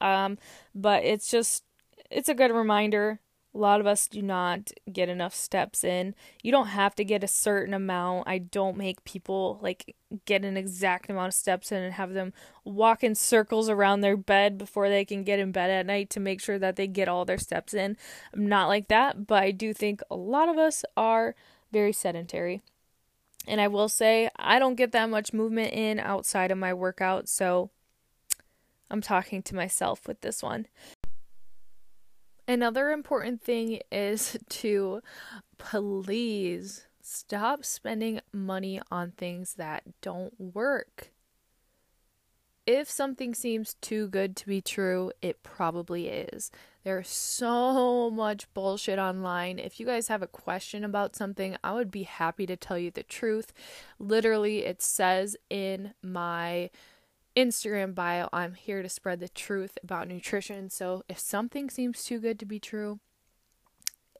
Um, 0.00 0.38
but 0.74 1.04
it's 1.04 1.30
just, 1.30 1.64
it's 2.10 2.30
a 2.30 2.34
good 2.34 2.50
reminder 2.50 3.20
a 3.54 3.58
lot 3.58 3.80
of 3.80 3.86
us 3.86 4.08
do 4.08 4.20
not 4.20 4.72
get 4.92 5.08
enough 5.08 5.34
steps 5.34 5.84
in. 5.84 6.14
You 6.42 6.50
don't 6.50 6.68
have 6.68 6.94
to 6.96 7.04
get 7.04 7.22
a 7.22 7.28
certain 7.28 7.72
amount. 7.72 8.28
I 8.28 8.38
don't 8.38 8.76
make 8.76 9.04
people 9.04 9.60
like 9.62 9.94
get 10.24 10.44
an 10.44 10.56
exact 10.56 11.08
amount 11.08 11.28
of 11.28 11.34
steps 11.34 11.70
in 11.70 11.82
and 11.82 11.94
have 11.94 12.14
them 12.14 12.32
walk 12.64 13.04
in 13.04 13.14
circles 13.14 13.68
around 13.68 14.00
their 14.00 14.16
bed 14.16 14.58
before 14.58 14.88
they 14.88 15.04
can 15.04 15.22
get 15.22 15.38
in 15.38 15.52
bed 15.52 15.70
at 15.70 15.86
night 15.86 16.10
to 16.10 16.20
make 16.20 16.40
sure 16.40 16.58
that 16.58 16.74
they 16.74 16.88
get 16.88 17.08
all 17.08 17.24
their 17.24 17.38
steps 17.38 17.74
in. 17.74 17.96
I'm 18.32 18.48
not 18.48 18.66
like 18.66 18.88
that, 18.88 19.26
but 19.26 19.42
I 19.42 19.52
do 19.52 19.72
think 19.72 20.00
a 20.10 20.16
lot 20.16 20.48
of 20.48 20.58
us 20.58 20.84
are 20.96 21.36
very 21.70 21.92
sedentary. 21.92 22.60
And 23.46 23.60
I 23.60 23.68
will 23.68 23.88
say, 23.88 24.30
I 24.36 24.58
don't 24.58 24.74
get 24.74 24.92
that 24.92 25.10
much 25.10 25.32
movement 25.32 25.72
in 25.74 26.00
outside 26.00 26.50
of 26.50 26.58
my 26.58 26.72
workout, 26.72 27.28
so 27.28 27.70
I'm 28.90 29.02
talking 29.02 29.42
to 29.42 29.54
myself 29.54 30.08
with 30.08 30.22
this 30.22 30.42
one. 30.42 30.66
Another 32.46 32.90
important 32.90 33.42
thing 33.42 33.80
is 33.90 34.36
to 34.48 35.00
please 35.56 36.86
stop 37.00 37.64
spending 37.64 38.20
money 38.32 38.80
on 38.90 39.12
things 39.12 39.54
that 39.54 39.82
don't 40.02 40.38
work. 40.38 41.10
If 42.66 42.88
something 42.90 43.34
seems 43.34 43.74
too 43.74 44.08
good 44.08 44.36
to 44.36 44.46
be 44.46 44.62
true, 44.62 45.12
it 45.20 45.42
probably 45.42 46.08
is. 46.08 46.50
There's 46.82 47.08
so 47.08 48.10
much 48.10 48.52
bullshit 48.54 48.98
online. 48.98 49.58
If 49.58 49.78
you 49.78 49.84
guys 49.84 50.08
have 50.08 50.22
a 50.22 50.26
question 50.26 50.82
about 50.82 51.14
something, 51.14 51.56
I 51.62 51.72
would 51.74 51.90
be 51.90 52.04
happy 52.04 52.46
to 52.46 52.56
tell 52.56 52.78
you 52.78 52.90
the 52.90 53.02
truth. 53.02 53.52
Literally, 53.98 54.64
it 54.64 54.80
says 54.80 55.36
in 55.50 55.92
my 56.02 56.70
Instagram 57.36 57.94
bio, 57.94 58.28
I'm 58.32 58.54
here 58.54 58.82
to 58.82 58.88
spread 58.88 59.20
the 59.20 59.28
truth 59.28 59.76
about 59.82 60.08
nutrition. 60.08 60.70
So 60.70 61.02
if 61.08 61.18
something 61.18 61.68
seems 61.68 62.04
too 62.04 62.20
good 62.20 62.38
to 62.38 62.46
be 62.46 62.60
true, 62.60 63.00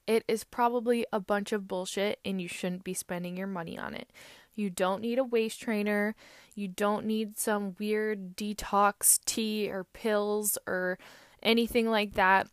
it 0.07 0.25
is 0.29 0.45
probably 0.45 1.07
a 1.13 1.21
bunch 1.21 1.53
of 1.53 1.69
bullshit 1.69 2.19
and 2.25 2.41
you 2.41 2.49
shouldn't 2.49 2.85
be 2.85 2.95
spending 2.95 3.37
your 3.37 3.47
money 3.47 3.79
on 3.79 3.95
it. 3.95 4.11
You 4.55 4.71
don't 4.71 5.01
need 5.01 5.19
a 5.19 5.25
waist 5.25 5.61
trainer. 5.61 6.15
You 6.55 6.69
don't 6.69 7.07
need 7.07 7.39
some 7.39 7.75
weird 7.79 8.37
detox 8.37 9.19
tea 9.25 9.71
or 9.71 9.85
pills 9.85 10.59
or 10.67 10.99
anything 11.43 11.91
like 11.91 12.15
that. 12.15 12.49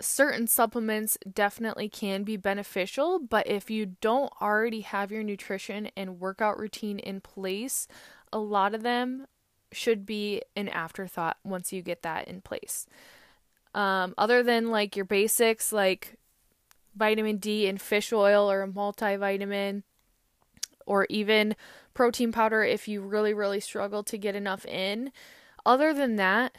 Certain 0.00 0.46
supplements 0.46 1.16
definitely 1.32 1.88
can 1.88 2.22
be 2.22 2.36
beneficial, 2.36 3.18
but 3.18 3.46
if 3.46 3.70
you 3.70 3.96
don't 4.02 4.30
already 4.42 4.82
have 4.82 5.10
your 5.10 5.22
nutrition 5.22 5.90
and 5.96 6.20
workout 6.20 6.58
routine 6.58 6.98
in 6.98 7.20
place, 7.22 7.88
a 8.32 8.38
lot 8.38 8.74
of 8.74 8.82
them 8.82 9.26
should 9.72 10.06
be 10.06 10.42
an 10.54 10.68
afterthought 10.68 11.36
once 11.44 11.72
you 11.72 11.82
get 11.82 12.02
that 12.02 12.28
in 12.28 12.40
place. 12.40 12.86
Um, 13.74 14.14
other 14.16 14.42
than 14.42 14.70
like 14.70 14.96
your 14.96 15.04
basics 15.04 15.72
like 15.72 16.16
vitamin 16.96 17.36
D 17.36 17.66
and 17.66 17.80
fish 17.80 18.12
oil 18.12 18.50
or 18.50 18.62
a 18.62 18.68
multivitamin 18.68 19.82
or 20.86 21.06
even 21.10 21.54
protein 21.92 22.32
powder 22.32 22.62
if 22.62 22.88
you 22.88 23.00
really, 23.02 23.34
really 23.34 23.60
struggle 23.60 24.02
to 24.04 24.16
get 24.16 24.34
enough 24.34 24.64
in. 24.66 25.12
Other 25.64 25.92
than 25.92 26.16
that, 26.16 26.56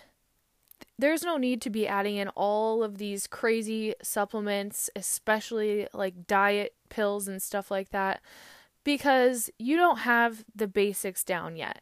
there's 1.00 1.24
no 1.24 1.38
need 1.38 1.62
to 1.62 1.70
be 1.70 1.88
adding 1.88 2.18
in 2.18 2.28
all 2.30 2.84
of 2.84 2.98
these 2.98 3.26
crazy 3.26 3.94
supplements, 4.02 4.90
especially 4.96 5.88
like 5.94 6.28
diet 6.28 6.76
pills 6.90 7.28
and 7.28 7.42
stuff 7.42 7.72
like 7.72 7.90
that 7.90 8.22
because 8.88 9.50
you 9.60 9.76
don't 9.76 9.98
have 9.98 10.46
the 10.56 10.66
basics 10.66 11.26
down 11.26 11.58
yet. 11.58 11.82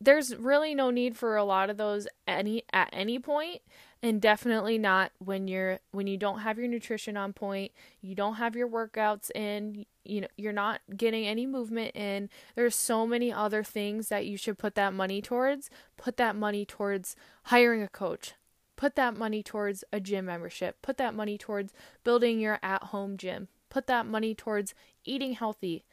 There's 0.00 0.34
really 0.34 0.74
no 0.74 0.90
need 0.90 1.18
for 1.18 1.36
a 1.36 1.44
lot 1.44 1.68
of 1.68 1.76
those 1.76 2.08
any 2.26 2.62
at 2.72 2.88
any 2.94 3.18
point 3.18 3.60
and 4.02 4.18
definitely 4.18 4.78
not 4.78 5.12
when 5.18 5.48
you're 5.48 5.80
when 5.90 6.06
you 6.06 6.16
don't 6.16 6.38
have 6.38 6.58
your 6.58 6.66
nutrition 6.66 7.18
on 7.18 7.34
point, 7.34 7.72
you 8.00 8.14
don't 8.14 8.36
have 8.36 8.56
your 8.56 8.70
workouts 8.70 9.30
in, 9.32 9.84
you 10.02 10.22
know, 10.22 10.28
you're 10.38 10.50
not 10.50 10.80
getting 10.96 11.26
any 11.26 11.44
movement 11.44 11.94
in. 11.94 12.30
There's 12.54 12.74
so 12.74 13.06
many 13.06 13.30
other 13.30 13.62
things 13.62 14.08
that 14.08 14.24
you 14.24 14.38
should 14.38 14.56
put 14.56 14.74
that 14.76 14.94
money 14.94 15.20
towards. 15.20 15.68
Put 15.98 16.16
that 16.16 16.34
money 16.34 16.64
towards 16.64 17.16
hiring 17.44 17.82
a 17.82 17.88
coach. 17.88 18.32
Put 18.76 18.96
that 18.96 19.18
money 19.18 19.42
towards 19.42 19.84
a 19.92 20.00
gym 20.00 20.24
membership. 20.24 20.80
Put 20.80 20.96
that 20.96 21.14
money 21.14 21.36
towards 21.36 21.74
building 22.02 22.40
your 22.40 22.58
at-home 22.62 23.18
gym 23.18 23.48
put 23.72 23.86
that 23.86 24.06
money 24.06 24.34
towards 24.34 24.74
eating 25.04 25.34
healthy. 25.34 25.84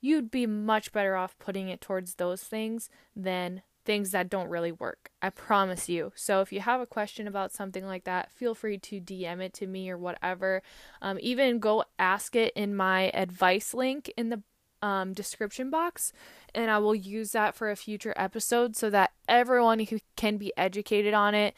You'd 0.00 0.30
be 0.30 0.46
much 0.46 0.92
better 0.92 1.16
off 1.16 1.38
putting 1.38 1.68
it 1.68 1.80
towards 1.80 2.14
those 2.14 2.42
things 2.42 2.88
than 3.14 3.62
things 3.84 4.10
that 4.10 4.30
don't 4.30 4.48
really 4.48 4.72
work. 4.72 5.10
I 5.20 5.30
promise 5.30 5.88
you. 5.88 6.12
So 6.14 6.40
if 6.40 6.52
you 6.52 6.60
have 6.60 6.80
a 6.80 6.86
question 6.86 7.26
about 7.26 7.52
something 7.52 7.84
like 7.84 8.04
that, 8.04 8.30
feel 8.32 8.54
free 8.54 8.78
to 8.78 9.00
DM 9.00 9.40
it 9.40 9.52
to 9.54 9.66
me 9.66 9.90
or 9.90 9.98
whatever. 9.98 10.62
Um, 11.02 11.18
even 11.20 11.58
go 11.58 11.84
ask 11.98 12.36
it 12.36 12.52
in 12.54 12.74
my 12.74 13.10
advice 13.14 13.74
link 13.74 14.12
in 14.16 14.28
the 14.28 14.42
um, 14.82 15.12
description 15.12 15.70
box, 15.70 16.12
and 16.54 16.70
I 16.70 16.78
will 16.78 16.94
use 16.94 17.32
that 17.32 17.54
for 17.54 17.70
a 17.70 17.76
future 17.76 18.14
episode 18.16 18.76
so 18.76 18.88
that 18.90 19.12
everyone 19.28 19.80
who 19.80 19.98
can 20.16 20.36
be 20.36 20.52
educated 20.56 21.12
on 21.12 21.34
it. 21.34 21.54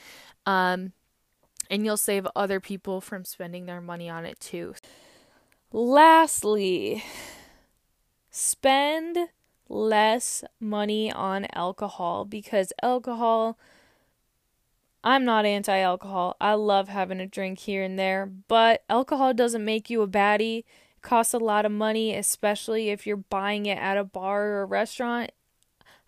Um, 0.47 0.93
and 1.71 1.85
you'll 1.85 1.97
save 1.97 2.27
other 2.37 2.61
people 2.61 3.01
from 3.01 3.25
spending 3.25 3.67
their 3.67 3.81
money 3.81 4.11
on 4.11 4.25
it 4.25 4.41
too. 4.41 4.75
Lastly, 5.75 7.03
spend 8.31 9.31
less 9.71 10.45
money 10.61 11.11
on 11.11 11.47
alcohol 11.55 12.27
because 12.27 12.75
alcohol 12.83 13.59
I'm 15.05 15.25
not 15.25 15.47
anti 15.47 15.79
alcohol. 15.79 16.37
I 16.41 16.55
love 16.55 16.89
having 16.89 17.21
a 17.21 17.27
drink 17.27 17.61
here 17.61 17.83
and 17.83 17.99
there, 17.99 18.27
but 18.27 18.85
alcohol 18.89 19.33
doesn't 19.33 19.65
make 19.65 19.89
you 19.89 20.03
a 20.03 20.07
baddie. 20.09 20.59
It 20.59 20.67
costs 21.03 21.35
a 21.35 21.39
lot 21.39 21.65
of 21.65 21.73
money, 21.73 22.15
especially 22.15 22.91
if 22.91 23.07
you're 23.07 23.17
buying 23.17 23.67
it 23.67 23.79
at 23.79 23.97
a 23.97 24.05
bar 24.05 24.45
or 24.49 24.63
a 24.63 24.67
restaurant. 24.67 25.33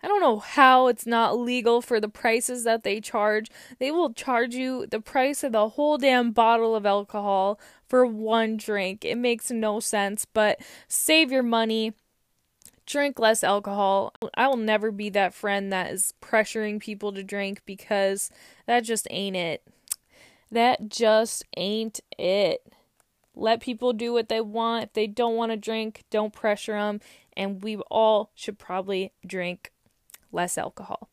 I 0.05 0.07
don't 0.07 0.21
know 0.21 0.37
how 0.37 0.85
it's 0.85 1.07
not 1.07 1.39
legal 1.39 1.81
for 1.81 1.99
the 1.99 2.07
prices 2.07 2.63
that 2.63 2.83
they 2.83 3.01
charge. 3.01 3.49
They 3.79 3.89
will 3.89 4.13
charge 4.13 4.53
you 4.53 4.85
the 4.85 5.01
price 5.01 5.43
of 5.43 5.53
the 5.53 5.69
whole 5.69 5.97
damn 5.97 6.29
bottle 6.29 6.75
of 6.75 6.85
alcohol 6.85 7.59
for 7.89 8.05
one 8.05 8.55
drink. 8.55 9.03
It 9.03 9.17
makes 9.17 9.49
no 9.49 9.79
sense, 9.79 10.23
but 10.23 10.61
save 10.87 11.31
your 11.31 11.41
money. 11.41 11.93
Drink 12.85 13.17
less 13.17 13.43
alcohol. 13.43 14.13
I 14.35 14.47
will 14.47 14.57
never 14.57 14.91
be 14.91 15.09
that 15.09 15.33
friend 15.33 15.73
that 15.73 15.91
is 15.91 16.13
pressuring 16.21 16.79
people 16.79 17.11
to 17.13 17.23
drink 17.23 17.63
because 17.65 18.29
that 18.67 18.81
just 18.81 19.07
ain't 19.09 19.35
it. 19.35 19.63
That 20.51 20.87
just 20.87 21.43
ain't 21.57 21.99
it. 22.19 22.61
Let 23.33 23.59
people 23.59 23.91
do 23.91 24.13
what 24.13 24.29
they 24.29 24.39
want. 24.39 24.83
If 24.83 24.93
they 24.93 25.07
don't 25.07 25.35
want 25.35 25.51
to 25.51 25.57
drink, 25.57 26.03
don't 26.11 26.31
pressure 26.31 26.73
them. 26.73 27.01
And 27.35 27.63
we 27.63 27.77
all 27.89 28.29
should 28.35 28.59
probably 28.59 29.11
drink 29.25 29.71
less 30.35 30.57
alcohol. 30.57 31.09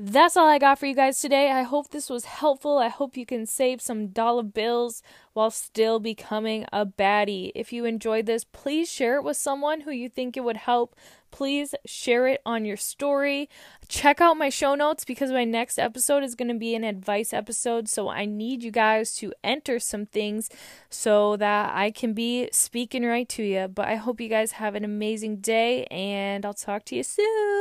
that's 0.00 0.36
all 0.36 0.46
I 0.46 0.58
got 0.58 0.78
for 0.78 0.86
you 0.86 0.94
guys 0.94 1.20
today. 1.20 1.50
I 1.50 1.62
hope 1.62 1.90
this 1.90 2.08
was 2.08 2.24
helpful. 2.24 2.78
I 2.78 2.86
hope 2.86 3.16
you 3.16 3.26
can 3.26 3.46
save 3.46 3.80
some 3.80 4.08
dollar 4.08 4.44
bills 4.44 5.02
while 5.32 5.50
still 5.50 5.98
becoming 5.98 6.64
a 6.72 6.86
baddie. 6.86 7.50
If 7.56 7.72
you 7.72 7.84
enjoyed 7.84 8.26
this, 8.26 8.44
please 8.44 8.88
share 8.90 9.16
it 9.16 9.24
with 9.24 9.36
someone 9.36 9.80
who 9.80 9.90
you 9.90 10.08
think 10.08 10.36
it 10.36 10.44
would 10.44 10.56
help. 10.56 10.94
Please 11.32 11.74
share 11.84 12.28
it 12.28 12.40
on 12.46 12.64
your 12.64 12.76
story. 12.76 13.48
Check 13.88 14.20
out 14.20 14.36
my 14.36 14.50
show 14.50 14.76
notes 14.76 15.04
because 15.04 15.32
my 15.32 15.44
next 15.44 15.78
episode 15.78 16.22
is 16.22 16.36
going 16.36 16.48
to 16.48 16.54
be 16.54 16.76
an 16.76 16.84
advice 16.84 17.32
episode. 17.32 17.88
So 17.88 18.08
I 18.08 18.24
need 18.24 18.62
you 18.62 18.70
guys 18.70 19.14
to 19.16 19.32
enter 19.42 19.80
some 19.80 20.06
things 20.06 20.48
so 20.90 21.36
that 21.36 21.74
I 21.74 21.90
can 21.90 22.14
be 22.14 22.48
speaking 22.52 23.04
right 23.04 23.28
to 23.30 23.42
you. 23.42 23.66
But 23.66 23.88
I 23.88 23.96
hope 23.96 24.20
you 24.20 24.28
guys 24.28 24.52
have 24.52 24.76
an 24.76 24.84
amazing 24.84 25.38
day 25.38 25.86
and 25.86 26.46
I'll 26.46 26.54
talk 26.54 26.84
to 26.86 26.96
you 26.96 27.02
soon. 27.02 27.58